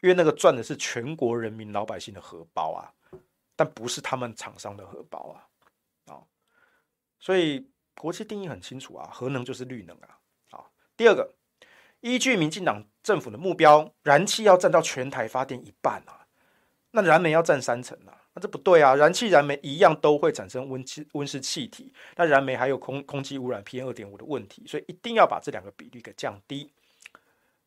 [0.00, 2.92] 因为那个赚的是全国人民老百姓的荷包啊，
[3.54, 5.48] 但不是他们厂商的荷包啊！
[6.12, 6.26] 啊，
[7.20, 10.18] 所以国际定义很清楚啊，核能就是绿能啊！
[10.50, 11.32] 好，第二个。
[12.02, 16.26] 依据民进党政府的目标，燃气要占到全台发电一半啊，
[16.90, 18.96] 那燃煤要占三成啊，那这不对啊！
[18.96, 26.70] 燃气、燃煤一样都会产生温气、温室气体，那燃煤还有空空气污染 PM 二点五的问题，所以一定要把这两个比例给降低。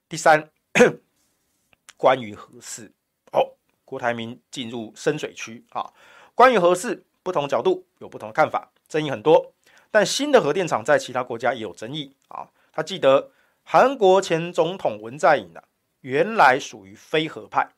[0.10, 0.50] 第三，
[1.96, 2.92] 关于核四，
[3.32, 3.56] 哦，
[3.86, 5.90] 郭台铭进入深水区啊。
[6.34, 9.54] 关于核四，不同角度有不同的看法，争议很多，
[9.90, 12.50] 但新的核电厂在其他国家也有争议啊。
[12.74, 13.32] 他记得。
[13.68, 15.64] 韩国前总统文在寅啊，
[16.02, 17.74] 原来属于非核派，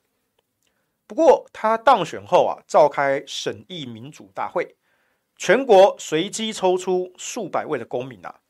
[1.08, 4.76] 不过他当选后啊，召开审议民主大会，
[5.38, 8.42] 全国随机抽出数百位的公民啊，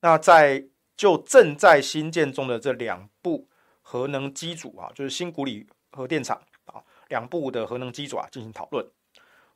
[0.00, 0.66] 那在
[0.96, 3.48] 就正在新建中的这两部
[3.82, 8.84] 核能机组啊，就是新古里核电厂啊，两部的核能机组啊进行讨论。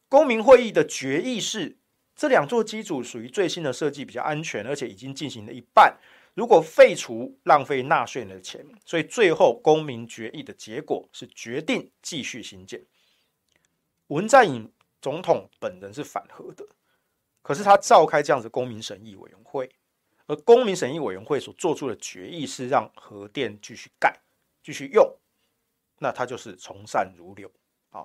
[0.09, 1.77] 公民会议的决议是，
[2.15, 5.99] 这两座机组属于最新的设计，比较安全，而且已经进行了一半。
[6.35, 12.85] 如果废除，浪费纳税人的钱，所以最后公民决议的结果是决定继续兴建。
[14.09, 14.71] 文在寅
[15.01, 16.67] 总统本人是反核的，
[17.41, 19.71] 可是他召开这样子公民审议委员会，
[20.27, 24.19] 而公民审议委员会所做出的决议是让核电继续盖、
[24.63, 25.09] 继续用，
[26.01, 27.49] 那他就是从善如流
[27.91, 28.05] 啊。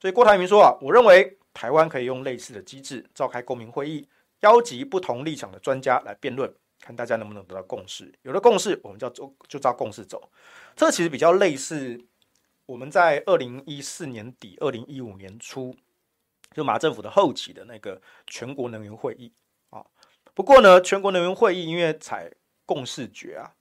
[0.00, 4.08] 所以郭台铭说啊，我认为台湾可以用类似的机制召开公民会议，
[4.40, 6.54] 邀集不同立场的专家来辩论。
[6.84, 10.30] 看大家能不能得到共识，有了共识，我们就要走，就照共识走。
[10.76, 11.98] 这其实比较类似
[12.66, 15.74] 我们在二零一四年底、二零一五年初，
[16.54, 19.32] 就马政府的后期的那个全国能源会议
[19.70, 19.82] 啊。
[20.34, 22.30] 不过呢，全国能源会议因为采
[22.66, 23.54] 共识决啊，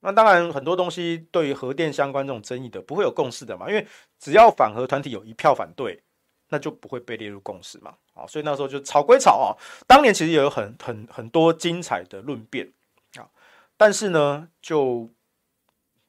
[0.00, 3.86] 那当然很多东西对于核电相关这种争议的不会有共识的嘛，因为
[4.18, 6.02] 只要反核团体有一票反对。
[6.48, 9.50] 那就不会被列入共识嘛，啊，所以那时候就吵归吵啊，
[9.86, 12.72] 当年其实也有很很很多精彩的论辩
[13.16, 13.28] 啊，
[13.76, 15.10] 但是呢就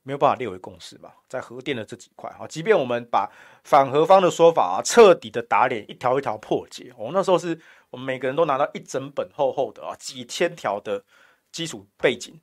[0.04, 3.30] 没有办法列为共识嘛，在核电的这几块啊，即便我们把
[3.64, 7.60] 反核方的说法啊彻底的打脸，一条一条破解，我那时候是
[7.90, 11.04] 我们每个人都拿到一整本厚厚的啊几千条的
[11.52, 12.40] 基础背景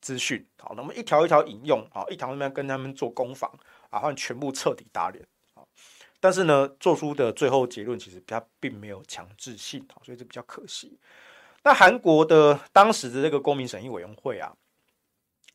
[0.00, 3.50] 资讯，好，那么一条一条引用啊，一条一条跟他们做攻防
[3.90, 5.26] 啊，然后全部彻底打脸。
[6.24, 10.98] 但是呢，做出的最后结论其实它并没有强制性，所以这比较可惜。
[11.62, 14.50] 那韩国的当时的这个公民审议委员会啊，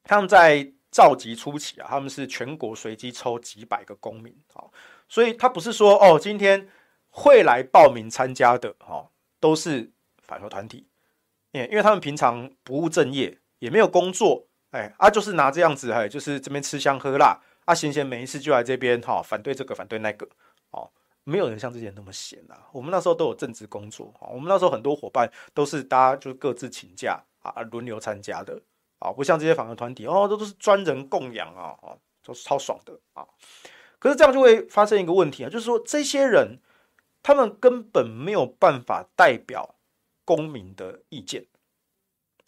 [0.03, 4.63] 他们在召集初期啊，他们是全国随机抽几百个公民啊，
[5.07, 6.69] 所以他不是说哦，今天
[7.09, 9.09] 会来报名参加的哦，
[9.39, 9.91] 都是
[10.21, 10.85] 反核团体，
[11.51, 20.29] 因为他们平常不务正业，也没有工作，哎啊，就是拿这样子，哎，就是这边吃香喝辣，啊，闲闲没事就来这边哈，反对这个，反对那个。
[20.71, 20.89] 哦，
[21.23, 22.67] 没有人像之前那么闲啊。
[22.71, 24.27] 我们那时候都有正职工作啊。
[24.29, 28.61] 我们那时候很多伙伴都是大家就各自请假啊，轮流参加的
[28.99, 33.27] 啊，不像这些反核团体哦，都都是专人供养啊，哦，都是超爽的啊。
[33.99, 36.59] 可是这样就会发生一个问题啊，就是说这些人
[37.21, 39.75] 他们根本没有办法代表
[40.23, 41.47] 公民的意见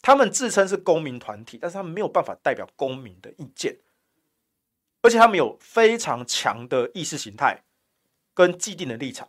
[0.00, 3.78] 他们自称是公民团体，但是他们没有办法代表公民的意见，
[5.00, 7.62] 而且他们有非常强的意识形态
[8.34, 9.28] 跟既定的立场，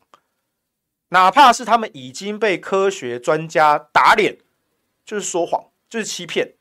[1.10, 4.38] 哪怕是他们已经被科学专家打脸，
[5.06, 6.56] 就是说谎，就是欺骗，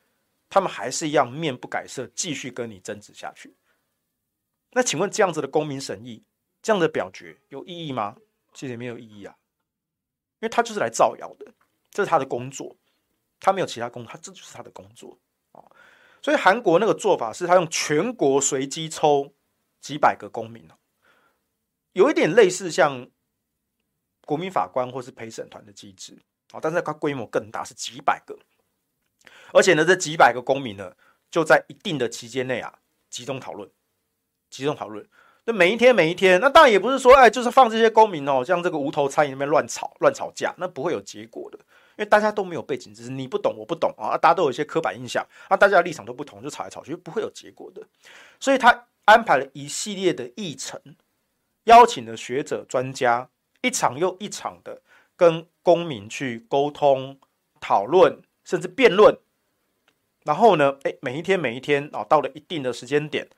[0.49, 3.55] 他们还是一样面不改色，继续跟你争执下去。
[4.73, 6.23] 那请问这样子的公民审议，
[6.63, 8.17] 这样的表决有意义吗？
[8.53, 9.35] 其实没有意义啊，
[10.41, 11.47] 因为他就是来造谣的，
[11.91, 12.77] 这是他的工作，
[13.41, 15.19] 他没有其他工作，他这就是他的工作
[15.53, 15.65] 啊。
[16.21, 19.33] 所以韩国那个做法是他用全国随机抽
[19.81, 20.69] 几百个公民，
[21.93, 23.09] 有一点类似像
[24.25, 26.19] 国民法官或是陪审团的机制
[26.53, 28.39] 啊，但是它规模更大，是几百个，
[29.53, 30.95] 而且呢，这几百个公民呢，
[31.31, 32.79] 就在一定的期间内啊，
[33.11, 33.71] 集中讨论。
[34.51, 35.09] 集中讨论，
[35.47, 41.65] 那每一天每一天，那当然也不是说，哎，就是放这些公民哦，像这个无头苍蝇那边乱吵乱吵架，那不会有结果的，因
[41.97, 47.83] 为大家都没有背景知识，你不懂我不懂啊，大家都有一些刻板印象，啊，大家的立场都不同，就吵来吵去，不会有结果的。
[48.39, 50.79] 所以他安排了一系列的议程，
[51.65, 54.83] 邀请了学者专家，一场又一场的
[55.17, 57.19] 跟公民去沟通、
[57.61, 59.17] 讨论，甚至辩论。
[60.25, 63.29] 然后呢，哎，每一天每一天啊，到了一定的时间点。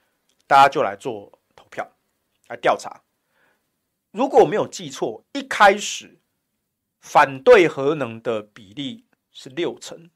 [0.47, 1.91] 大家就来做投票，
[2.49, 3.01] 来调查。
[4.11, 6.19] 如果我没有记错，一开始
[7.01, 10.11] 反对核能的比例是六成，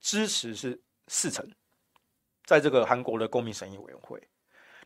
[0.00, 1.46] 支持是四成，
[2.46, 4.18] 在这个韩国的公民审议委员会。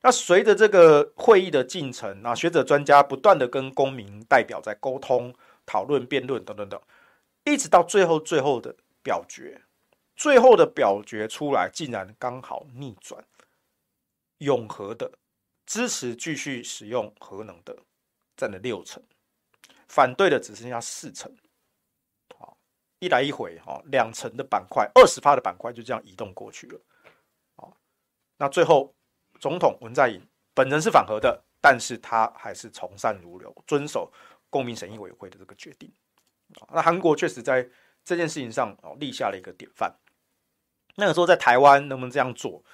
[0.04, 5.34] 那随着这个会议的进程，啊，学者专家不断的跟公民代表在沟通、
[5.64, 6.78] 讨论、辩论等等等，
[7.44, 9.62] 一直到最后最后的表决，
[10.14, 13.24] 最后的表决出来，竟然刚好逆转。
[14.38, 15.10] 永和的
[15.64, 17.74] 支持继续使用核能的
[18.36, 19.02] 占了六成，
[19.88, 21.34] 反对的只剩下四成。
[22.36, 22.58] 好，
[22.98, 26.78] 一来一回，哈，两成的板块，二十趴的板块就这样移动过去了。
[27.56, 27.74] 好，
[28.36, 28.93] 那最后
[29.44, 30.18] 总统文在寅
[30.54, 34.10] 本人是反核的，但是他还是从善如流，遵守
[34.48, 35.92] 公民审议委员会的这个决定。
[36.72, 37.68] 那韩国确实在
[38.02, 39.94] 这件事情上哦立下了一个典范。
[40.94, 42.64] 那个时候在台湾能不能这样做？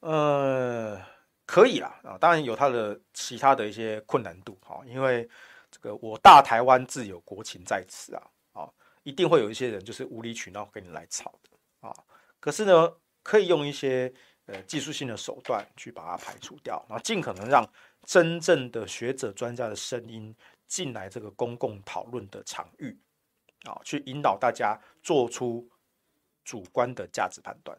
[0.00, 0.98] 呃，
[1.44, 5.28] 可以啦啊，当然有它的其他的一些困难度哈，因为
[5.70, 8.22] 这个我大台湾自有国情在此啊，
[8.54, 8.70] 啊，
[9.02, 11.94] 一定会有一些人就是无理取闹跟你来吵的啊。
[12.40, 14.10] 可是呢，可以用一些
[14.48, 17.64] 呃技术性的手段去把它排除掉，然后尽可能让
[18.04, 20.34] 真正的学者专家的声音
[20.66, 22.98] 进来这个公共讨论的场域
[23.64, 25.68] 啊，去引导大家做出
[26.44, 27.78] 主观的价值判断。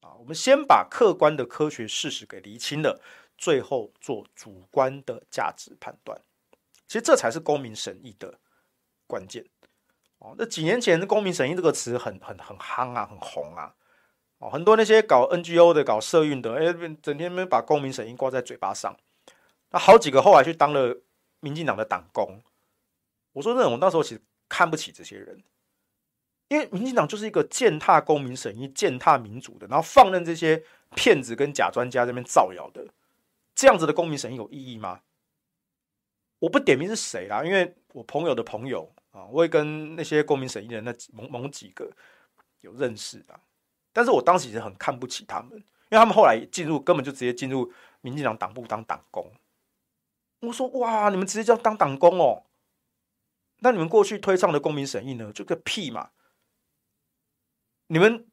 [0.00, 3.00] 啊，我们先把客观的科学事实给厘清了，
[3.38, 6.20] 最后做主观的价值判断。
[6.86, 8.40] 其实这才是公民审议的
[9.06, 9.44] 关键。
[10.18, 13.74] 哦，那几年前的公民审议这个词很很很夯啊，很红啊。
[14.42, 18.96] 哦，很多那些搞 NGO 的、搞社运的，哎，整天没把公民审议挂在嘴巴上。
[19.70, 21.00] 那好几个后来去当了
[21.38, 22.42] 民进党的党工。
[23.34, 25.40] 我说那种，我那时候其实看不起这些人。
[26.48, 30.62] 因为民进党就是一个践踏公民审议、践踏民主的，然后放任这些
[30.96, 32.84] 骗子跟假专家这边造谣的，
[33.54, 35.00] 这样子的公民审议有意义吗？
[36.40, 41.90] 我不点名是谁啦，因为我朋友的朋友啊，我也跟那些公民审议的那某某几个
[42.60, 43.40] 有认识啊，
[43.92, 49.32] 但是我当时其实很看不起他们，因为他们后来进入根本就直接进入民进党党部当党工。
[50.40, 52.44] 我说哇，你们直接叫当党工哦？
[53.58, 55.32] 那你们过去推倡的公民审议呢？
[55.32, 56.10] 就个屁嘛！
[57.86, 58.26] 你们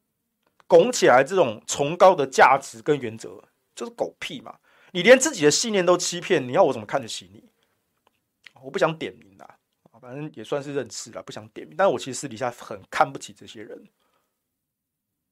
[0.66, 3.44] 拱起来这种崇高的价值跟原则，
[3.76, 4.60] 就是狗屁嘛！
[4.92, 7.48] 你连自己的信念都欺骗，你要我怎么看得起你？
[8.62, 9.60] 我不想点名啦，
[10.02, 11.76] 反正也算是认识了，不想点名。
[11.78, 13.88] 但我其实私底下很看不起这些人。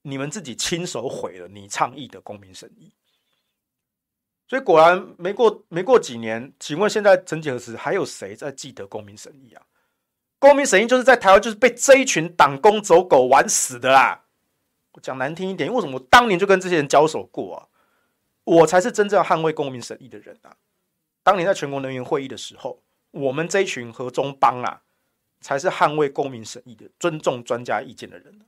[0.10, 2.94] 你们自己亲手毁了你倡议的公民审议，
[4.48, 9.62] 所以果然没过没过几年，请问现在曾几何时还有谁在记得公民审议啊？
[10.40, 14.24] 公民审议就是在台湾，就是被这一群党工走狗玩死的啦。
[14.94, 17.68] 我讲难听一点，为什么我当年就跟这些人交手过啊？
[18.46, 20.56] 我才是真正捍卫公民审议的人啊！
[21.22, 22.82] 当年在全国能源会议的时候，
[23.12, 24.84] 我们这一群和中帮啊，
[25.42, 28.40] 才是捍卫公民审议的、尊重专家意见的人。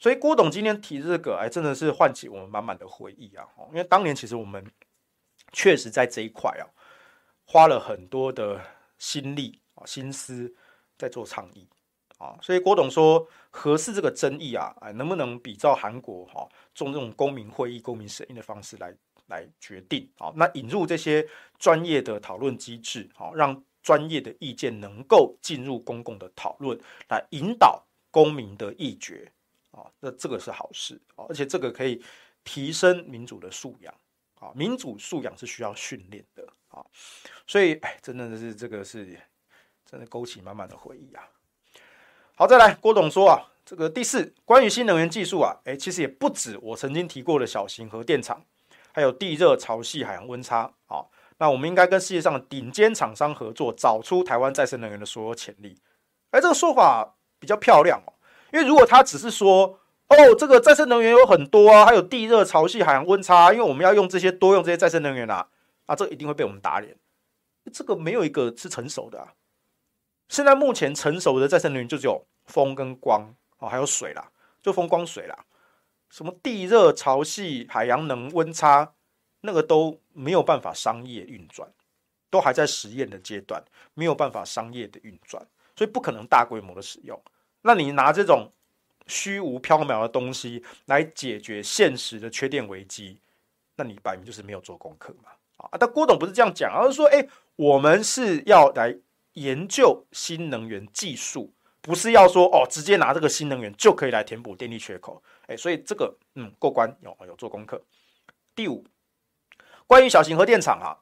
[0.00, 3.46] 所以郭董今天提这个，哎，真的是唤起我们满满的回忆啊！
[3.68, 4.64] 因为当年其实我们
[5.52, 6.64] 确实在这一块啊，
[7.44, 8.60] 花了很多的
[8.98, 9.84] 心力啊。
[9.84, 10.54] 心思
[10.96, 11.68] 在做倡议
[12.16, 16.48] 啊，所以郭董说，核四这个争议啊，哎，能不能比照韩国哈，
[16.78, 18.94] 用这种公民会议、公民审议的方式来
[19.26, 20.32] 来决定啊？
[20.34, 21.28] 那引入这些
[21.58, 26.78] 专业的讨论机制，好，让专业的意见能够进入公共的讨论，
[27.08, 29.30] 来引导公民的议决
[29.80, 32.02] 啊，那这个是好事啊，而且这个可以
[32.44, 33.94] 提升民主的素养
[34.38, 36.84] 啊，民主素养是需要训练的啊，
[37.46, 39.18] 所以哎，真的是这个是
[39.84, 41.28] 真的勾起满满的回忆啊。
[42.36, 48.44] 好，再来郭董说啊，这个第四关于新能源技术啊，哎，其实也不止我曾经提过的小型核电厂，
[48.92, 51.04] 还有地热、潮汐、海洋温差啊。
[51.38, 55.74] 那我们应该跟世界上的顶尖厂商合作，找出台湾再生能源的所有潜力。
[56.32, 58.12] 哎，这个说法比较漂亮哦，
[58.52, 59.78] 因为如果他只是说，
[60.08, 65.48] 哦，这个再生能源有很多啊，还有地热、潮汐、海洋温差，因为我们要用这些，多用这些再生能源啊，
[65.86, 66.96] 啊，这一定会被我们打脸。
[67.72, 69.34] 这个没有一个是成熟的啊。
[70.28, 74.30] 现在目前成熟的再生能源就只有风跟光啊，还有水啦，
[74.62, 75.44] 就风光水啦，
[76.08, 78.92] 什么地热、潮汐、海洋能、温差。
[79.42, 81.66] 那个都没有办法商业运转，
[82.28, 85.42] 都还在实验的阶段，没有办法商业的运转，
[85.74, 87.18] 所以不可能大规模的使用。
[87.62, 88.50] 那你拿这种
[89.06, 93.20] 虚无缥缈的东西来解决现实的缺电危机，
[93.76, 95.30] 那你摆明就是没有做功课嘛。
[95.56, 98.96] 啊，但郭董不是这样讲，而是说，哎，我们是要来
[99.34, 105.22] 研究新能源技术，不是要说哦，直接拿这个新能源就可以来填补电力缺口。
[105.46, 107.82] 哎，所以这个嗯过关有有做功课。
[108.54, 108.84] 第五。
[109.86, 110.96] 关于小型核电厂啊，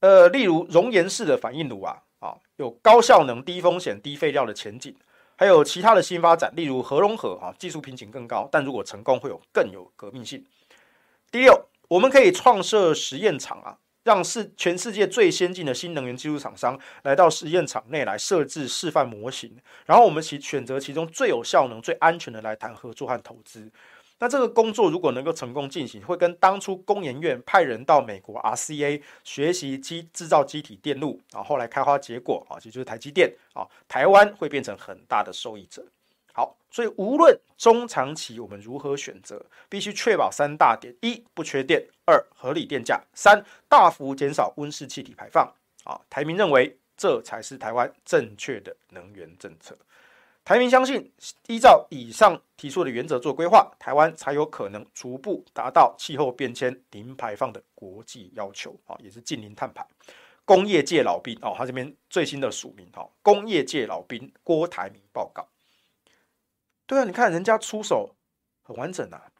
[0.00, 4.94] 呃，例如熔岩式的反应炉啊，啊，有高效能、低风险、低废料的前景，
[5.40, 10.44] 还有其他的新发展，例如核融合啊，技术瓶颈更高，但如果成功，会有更有革命性。
[11.30, 23.72] 第六，我们可以创设实验场啊，让世全世界最先进的新能源技术厂商来到实验场内来设置示范模型，然后我们其选择其中最有效能、最安全的来谈合作和投资。
[24.20, 35.82] 那这个工作如果能够成功进行，会跟当初工研院派人到美国 RCA 学习机制造机体电路啊，后来开花结果啊，也就是台积电啊，台湾会变成很大的受益者。
[36.34, 45.50] 好，所以无论中长期我们如何选择，必须确保三大点：一、不缺电；二、合理电价；三、大幅减少温室气体排放。
[45.84, 49.74] 啊，台民认为这才是台湾正确的能源政策。
[50.42, 51.12] 台民相信，
[51.46, 59.86] 依照以上提出的原则做规划，台湾才有可能逐步达到气候变迁零排放的国际要求啊，也是净零碳排。
[60.44, 65.46] 工业界老兵哦，他这边最新的署名哈，工业界老兵郭台铭报告。
[66.86, 68.16] 对啊，你看人家出手
[68.62, 69.30] 很完整啊，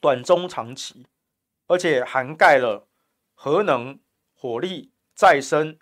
[0.00, 1.06] 短中长期，
[1.68, 2.88] 而且涵盖了
[3.34, 4.00] 核能、
[4.34, 5.78] 火力、再生。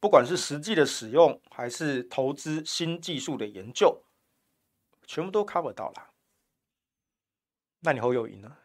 [0.00, 4.04] 不管是实际的使用，还是投资新技术的研究，
[5.06, 6.10] 全部都 cover 到了。
[7.80, 8.56] 那你侯友宜呢？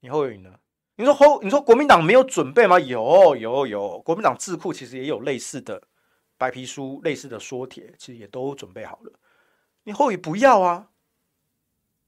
[0.00, 0.58] 你侯友宜呢？
[0.96, 2.78] 你说侯，你说国民党没有准备吗？
[2.78, 5.82] 有有有，国民党智库其实也有类似的
[6.36, 9.12] 白皮书、类似的说帖，其实也都准备好了。
[9.84, 10.90] 你侯友宜不要啊？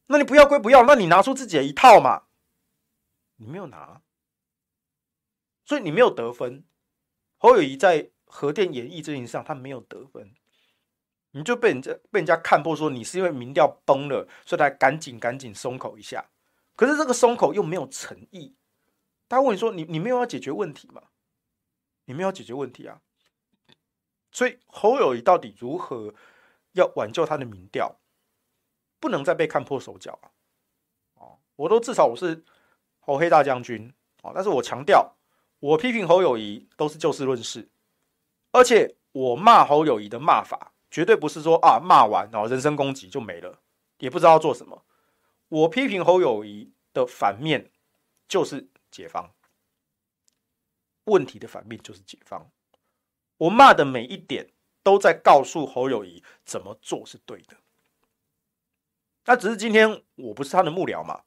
[0.06, 2.24] 那你不要归不要，那你拿出自己的一套嘛？
[3.36, 4.02] 你没有拿，
[5.64, 6.64] 所以你没有得分。
[7.42, 10.32] 侯友宜在核电演绎这件事上，他没有得分，
[11.32, 16.30] 你就被人家被人家看破，说你是因为民调崩了，所以才赶紧赶紧松口一下。
[16.76, 18.54] 可是这个松口又没有诚意。
[19.28, 21.02] 他问你说：“你你没有要解决问题吗？
[22.04, 23.00] 你没有要解决问题啊？”
[24.30, 26.14] 所以侯友宜到底如何
[26.74, 27.98] 要挽救他的民调，
[29.00, 30.30] 不能再被看破手脚啊！
[31.14, 32.44] 哦，我都至少我是
[33.00, 35.16] 侯黑大将军哦，但是我强调。
[35.62, 37.68] 我批评侯友宜都是就事论事，
[38.50, 43.60] 而且我骂侯友宜的骂法绝对不是说啊骂完然后人身攻击就没了，
[43.98, 44.84] 也不知道做什么。
[45.46, 47.70] 我批评侯友宜的反面
[48.26, 49.30] 就是解方，
[51.04, 52.50] 问题的反面就是解方。
[53.36, 54.50] 我骂的每一点
[54.82, 57.56] 都在告诉侯友宜怎么做是对的。
[59.26, 61.22] 那只是今天我不是他的幕僚嘛，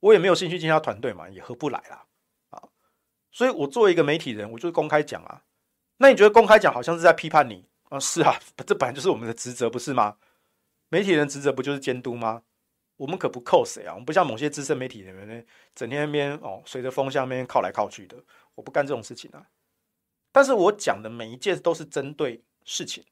[0.00, 2.06] 我也没有兴趣进他团队嘛，也合不来啦。
[3.30, 5.42] 所以，我作为一个媒体人，我就是公开讲啊。
[5.98, 7.98] 那你觉得公开讲好像是在批判你啊？
[8.00, 10.16] 是啊， 这本来就是我们的职责，不是吗？
[10.88, 12.42] 媒体人职责不就是监督吗？
[12.96, 13.92] 我们可不扣谁啊？
[13.92, 18.16] 我们不像某些资深媒体人员呢，整天那边哦，随着风向那边靠来靠去的。
[18.54, 19.46] 我不干这种事情啊。
[20.32, 23.04] 但是我讲的每一件都是针对事情，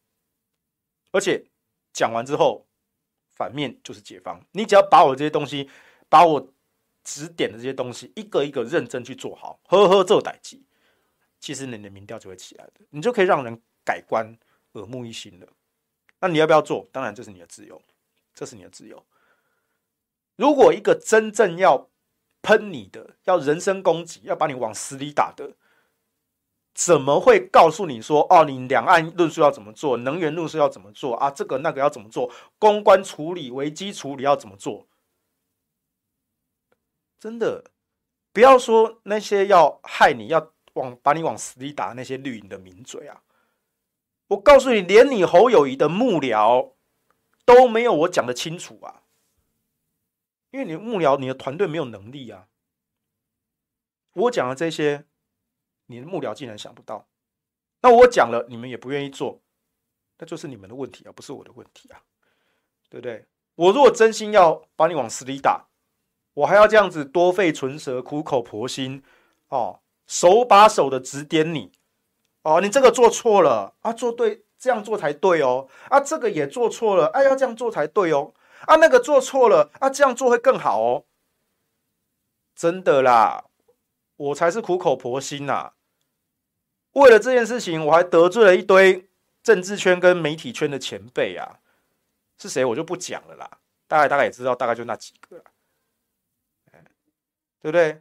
[1.13, 1.45] 而且
[1.93, 2.67] 讲完之后，
[3.35, 4.41] 反面就是解方。
[4.53, 5.69] 你只要把我这些东西，
[6.09, 6.53] 把我。
[7.07, 10.61] 指点的这些东西，一个一个认真去做好，呵呵做代志，
[11.39, 14.37] 其实你的民调就会起来的，你就可以让人改观、
[14.73, 15.47] 耳目一新了。
[16.19, 16.85] 那你要不要做？
[16.91, 17.81] 当然这是你的自由，
[18.35, 19.01] 这是你的自由。
[20.35, 21.89] 如果一个真正要
[22.43, 25.53] 喷你的、要人身攻击、要把你往死里打的，
[26.75, 31.31] 怎么会告诉你说哦，你两岸论述要怎么做，能源论述要怎么做啊？
[31.31, 32.29] 这个那个要怎么做？
[32.59, 34.87] 公关处理、危机处理要怎么做？
[37.19, 37.71] 真的，
[38.33, 43.23] 不要说那些要害你要往把你往死里打那些绿营的名嘴啊！
[44.29, 46.75] 我告诉你，连你侯友谊的幕僚
[47.45, 49.05] 都没有我讲的清楚啊！
[50.51, 52.49] 因为你幕僚，你的团队没有能力啊！
[54.13, 55.07] 我讲的这些，
[55.87, 57.09] 你的幕僚竟然想不到，
[57.83, 59.43] 那我讲了，你们也不愿意做，
[60.19, 62.03] 那就是你们的问题啊，不是我的问题啊，
[62.89, 63.27] 对不对？
[63.55, 65.66] 我如果真心要把你往死里打，
[66.37, 69.03] 我还要这样子多费唇舌、苦口婆心
[69.49, 71.73] 哦，手把手的指点你
[72.43, 78.35] 哦，你这个做错了啊，做对，这样做才对哦，啊，这个也做错了，哎、啊，要这样做才对哦，
[78.67, 81.05] 啊，那个做错了，啊，这样做会更好哦，
[82.55, 83.47] 真的啦。
[84.17, 85.73] 我才是苦口婆心呐、
[86.93, 89.09] 为了这件事情，我还得罪了一堆
[89.43, 91.61] 政治圈跟媒体圈的前辈啊！
[92.39, 95.43] 是谁我就不讲了啦，大概大概也知道，大概就那几个，
[97.67, 98.01] 对不对？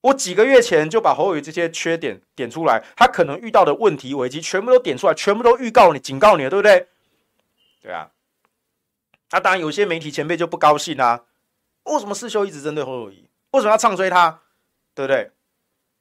[0.00, 6.88] 我几个月前就把侯友宜这些缺点点出来，他可能遇到的问题危机全部都点出来，全部都预告你、警告你了，对不对？
[7.80, 8.10] 对啊。
[9.30, 11.26] 那、当然，有些媒体前辈就不高兴啊！
[11.84, 13.28] 为什么世修一直针对侯友宜？
[13.52, 14.40] 为什么要唱衰他？
[14.96, 15.30] 对不对？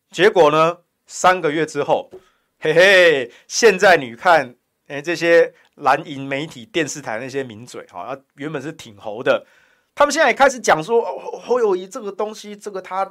[0.10, 0.80] 结果呢？
[1.06, 2.10] 三个月之后，
[2.60, 4.56] 嘿嘿，现在你看，
[4.88, 9.46] 哎，这些蓝营媒体、电视台那些名嘴，哈，原本是挺侯的，
[10.02, 13.08] 他们现在也开始讲说，哦，侯友谊这个东西，这个他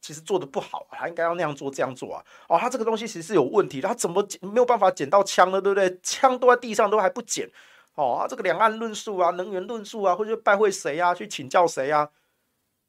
[0.00, 2.24] 其实做的不好，他应该要那样做、这样做啊。
[2.48, 5.60] 哦，他这个东西其实是有问题的，他怎么没有办法捡到枪呢？
[5.60, 5.98] 对不对？
[6.00, 7.50] 枪都在地上，都还不捡。
[7.96, 12.08] 哦，啊，这个两岸论述啊，能源论述啊，或者拜会谁啊，去请教谁啊？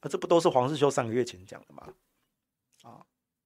[0.08, 1.88] 这不都是黄世修三个月前讲的吗？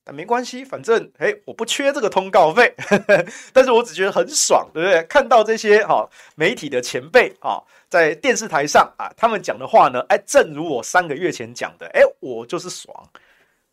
[0.04, 2.76] 但没关系，反正哎，我不缺这个通告费，
[3.54, 5.01] 但是我只觉得很爽，对不对？
[5.04, 12.93] 看到这些哈、哦、媒体的前辈啊、哦，在电视台上啊，他们讲的话呢，哎，正如我三个月前讲的，哎，我就是爽，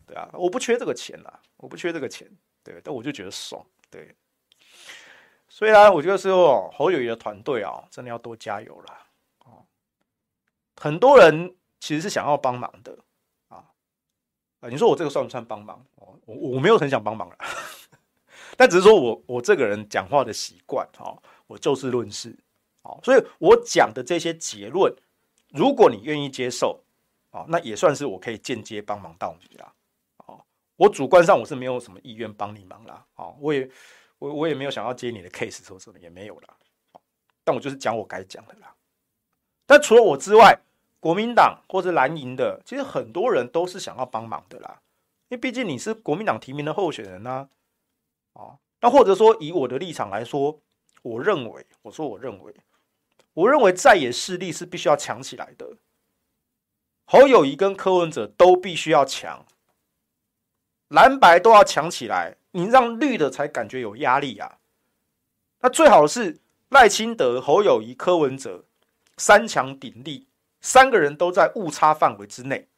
[0.06, 2.28] 对啊，我不缺这个钱啦，我不缺这个钱，
[2.62, 4.14] 对，但我就觉得爽，对。
[5.48, 8.98] 所以呢，我觉得说侯友宜的团队啊，真的要多加油了，
[9.46, 9.66] 哦，
[10.80, 12.96] 很多人其实是想要帮忙的。
[14.60, 15.82] 啊，你说我这个算不算帮忙？
[15.96, 17.36] 哦，我我没有很想帮忙了，
[18.58, 22.36] 但只是说我我这个人讲话的习惯，哈，我就事论事，
[22.82, 24.94] 好，所以我讲的这些结论，
[25.48, 26.78] 如果你愿意接受，
[27.30, 29.72] 啊，那也算是我可以间接帮忙到你啦，
[30.26, 30.38] 哦，
[30.76, 33.66] 我主观上我是没有什么意愿帮你忙啦，哦，我也
[34.18, 36.54] 我我也没有想要接你的 case 说什么也没有啦，
[37.42, 38.74] 但我就是讲我该讲的啦，
[39.64, 40.60] 但除了我之外。
[41.00, 44.82] 国民党或者蓝营的，其实很多人都是想要帮忙的啦，
[45.28, 47.48] 因为毕竟你是国民党提名的候选人呐，
[48.34, 50.60] 啊，那或者说以我的立场来说，
[51.00, 52.54] 我认为，我说我认为，
[53.32, 55.76] 我认为在野势力是必须要强起来的，
[57.06, 59.46] 侯友宜跟柯文哲都必须要强，
[60.88, 64.58] 蓝白都要强起来，你让绿的才感觉有压力啊，
[65.60, 68.66] 那最好是赖清德、侯友宜、柯文哲
[69.16, 70.26] 三强鼎立。
[70.60, 72.68] 三个人都在误差范围之内，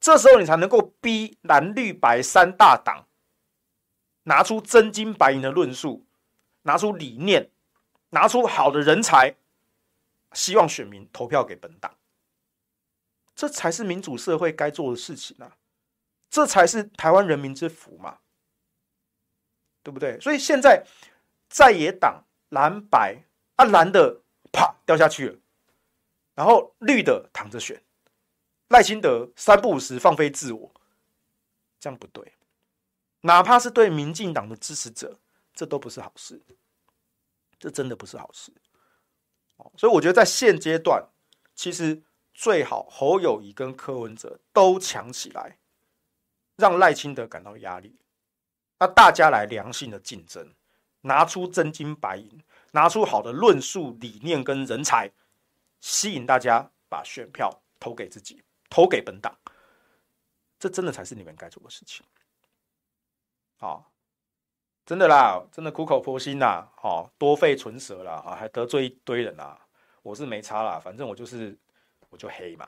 [0.00, 3.06] 这时候你才能够逼蓝绿白三大党
[4.24, 6.04] 拿出真金白银的论述，
[6.62, 7.50] 拿出理念，
[8.10, 9.34] 拿出好的人才，
[10.32, 11.94] 希望选民投票给本党。
[13.34, 15.56] 这才是民主社会该做的事情啊！
[16.30, 18.18] 这才是台湾人民之福嘛，
[19.82, 20.20] 对不对？
[20.20, 20.86] 所以现在
[21.48, 23.24] 在野党蓝白
[23.56, 24.20] 啊，蓝的
[24.52, 25.38] 啪掉下去了。
[26.34, 27.82] 然后绿的躺着选，
[28.68, 30.74] 赖清德三不五时放飞自我，
[31.78, 32.32] 这样不对。
[33.20, 35.18] 哪怕是对民进党的支持者，
[35.54, 36.42] 这都不是好事，
[37.58, 38.52] 这真的不是好事。
[39.76, 41.08] 所以我觉得在现阶段，
[41.54, 42.02] 其实
[42.34, 45.58] 最好侯友宜跟柯文哲都强起来，
[46.56, 47.98] 让赖清德感到压力。
[48.80, 50.52] 那大家来良性的竞争，
[51.02, 52.42] 拿出真金白银，
[52.72, 55.12] 拿出好的论述、理念跟人才。
[55.84, 59.38] 吸引大家把选票投给自己，投给本党，
[60.58, 62.06] 这真的才是你们该做的事情。
[63.58, 63.92] 好，
[64.86, 69.60] 真的啦，真的苦口婆心呐，好，多费唇舌啦，啊，还得罪一堆人啦，
[70.00, 71.54] 我是没差啦，反正我就是
[72.08, 72.66] 我就黑嘛，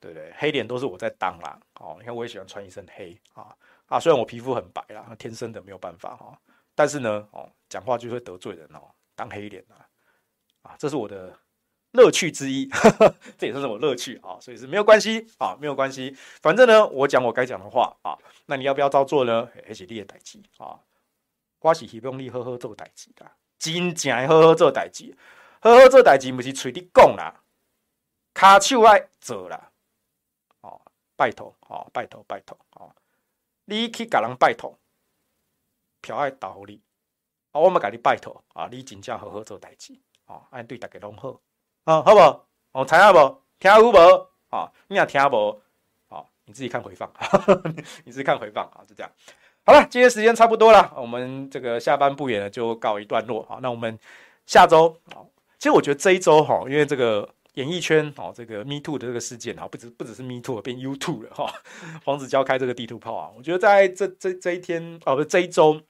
[0.00, 0.32] 对不对？
[0.38, 3.54] 黑脸都是我在当啦，哦，你看我也喜欢穿一身黑啊
[3.88, 6.40] 啊，虽然我皮肤很白啦，天生的没有办法哈，
[6.74, 9.86] 但是呢，哦，讲话就会得罪人哦，当黑脸啊，
[10.62, 11.38] 啊，这是我的。
[11.94, 16.14] 乐趣之一，呵呵，这也算是我乐趣啊，所以是没有关系啊，没有关系。
[16.42, 19.48] 反正呢，我讲我该讲的话啊，那你要不要照做呢？
[19.66, 20.78] 还是你的代志啊。
[21.60, 25.16] 我是希望你好好做代志啦，真正好好做代志，
[25.60, 27.42] 好好做代志，不是嘴里讲啦，
[28.34, 29.70] 骹手爱做啦。
[30.60, 30.82] 哦，
[31.16, 32.94] 拜托，哦，拜托，拜托，哦，
[33.64, 34.78] 你去甲人拜托，
[36.02, 36.82] 票爱投互你，
[37.52, 39.96] 啊，我们甲你拜托，啊，你真正好好做代志，
[40.26, 41.40] 哦，安对大家拢好，
[41.84, 42.18] 啊，好无？
[42.72, 43.42] 哦，知影无？
[43.58, 43.96] 听有无？
[44.50, 45.60] 啊，你若听无？
[46.46, 47.10] 你自己看回放，
[48.04, 49.10] 你自己看回放啊，就这样。
[49.64, 53.58] 好了，今天时间差不多了，我们这个下班不远了，就告一段落啊。
[53.62, 53.98] 那我们
[54.44, 55.24] 下周啊，
[55.58, 61.50] 其实我觉得这一周哈，因为这个演艺圈哦，这个 Me Too 的这个事件啊，不止不只是 Me Too 变 You Too 了哈。
[62.04, 65.80] 黄子佼开这个地图炮啊，我觉得在这这这一天哦，不是这一周，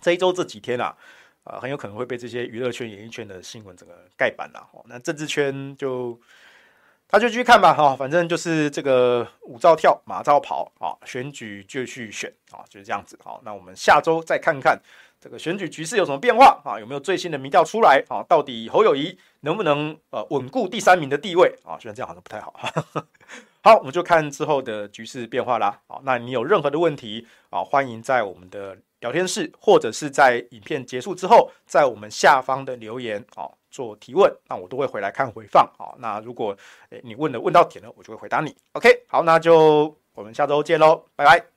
[0.00, 0.96] 这一周这几天啊，
[1.44, 4.68] 啊，很有可能会被这些娱乐圈、演艺圈的新闻整个盖板了。
[4.72, 6.20] 哦那政治圈就。
[7.06, 14.80] 他就继续看吧，哈，反正就是这个舞照跳，马照跑，啊，选举就去选，啊，就是这样子，好，那我们下周再看看
[15.20, 22.52] 这个选举局势有什么变化，啊，有没有最新的民调出来，啊，到底侯友谊能不能呃稳固第三名的地位，啊，虽然这样好像不太好，
[23.62, 33.52] 好，我们就看之后的局势变化啦，好，那你有任何的问题，啊，欢迎在我们的聊天室，或者是在影片结束之后，在我们下方的留言，哦。
[33.74, 35.68] 做提问，那我都会回来看回放。
[35.76, 36.56] 好，那如果
[36.90, 38.54] 诶你问的问到点了，我就会回答你。
[38.74, 41.53] OK，好，那就我们下周见喽，拜拜。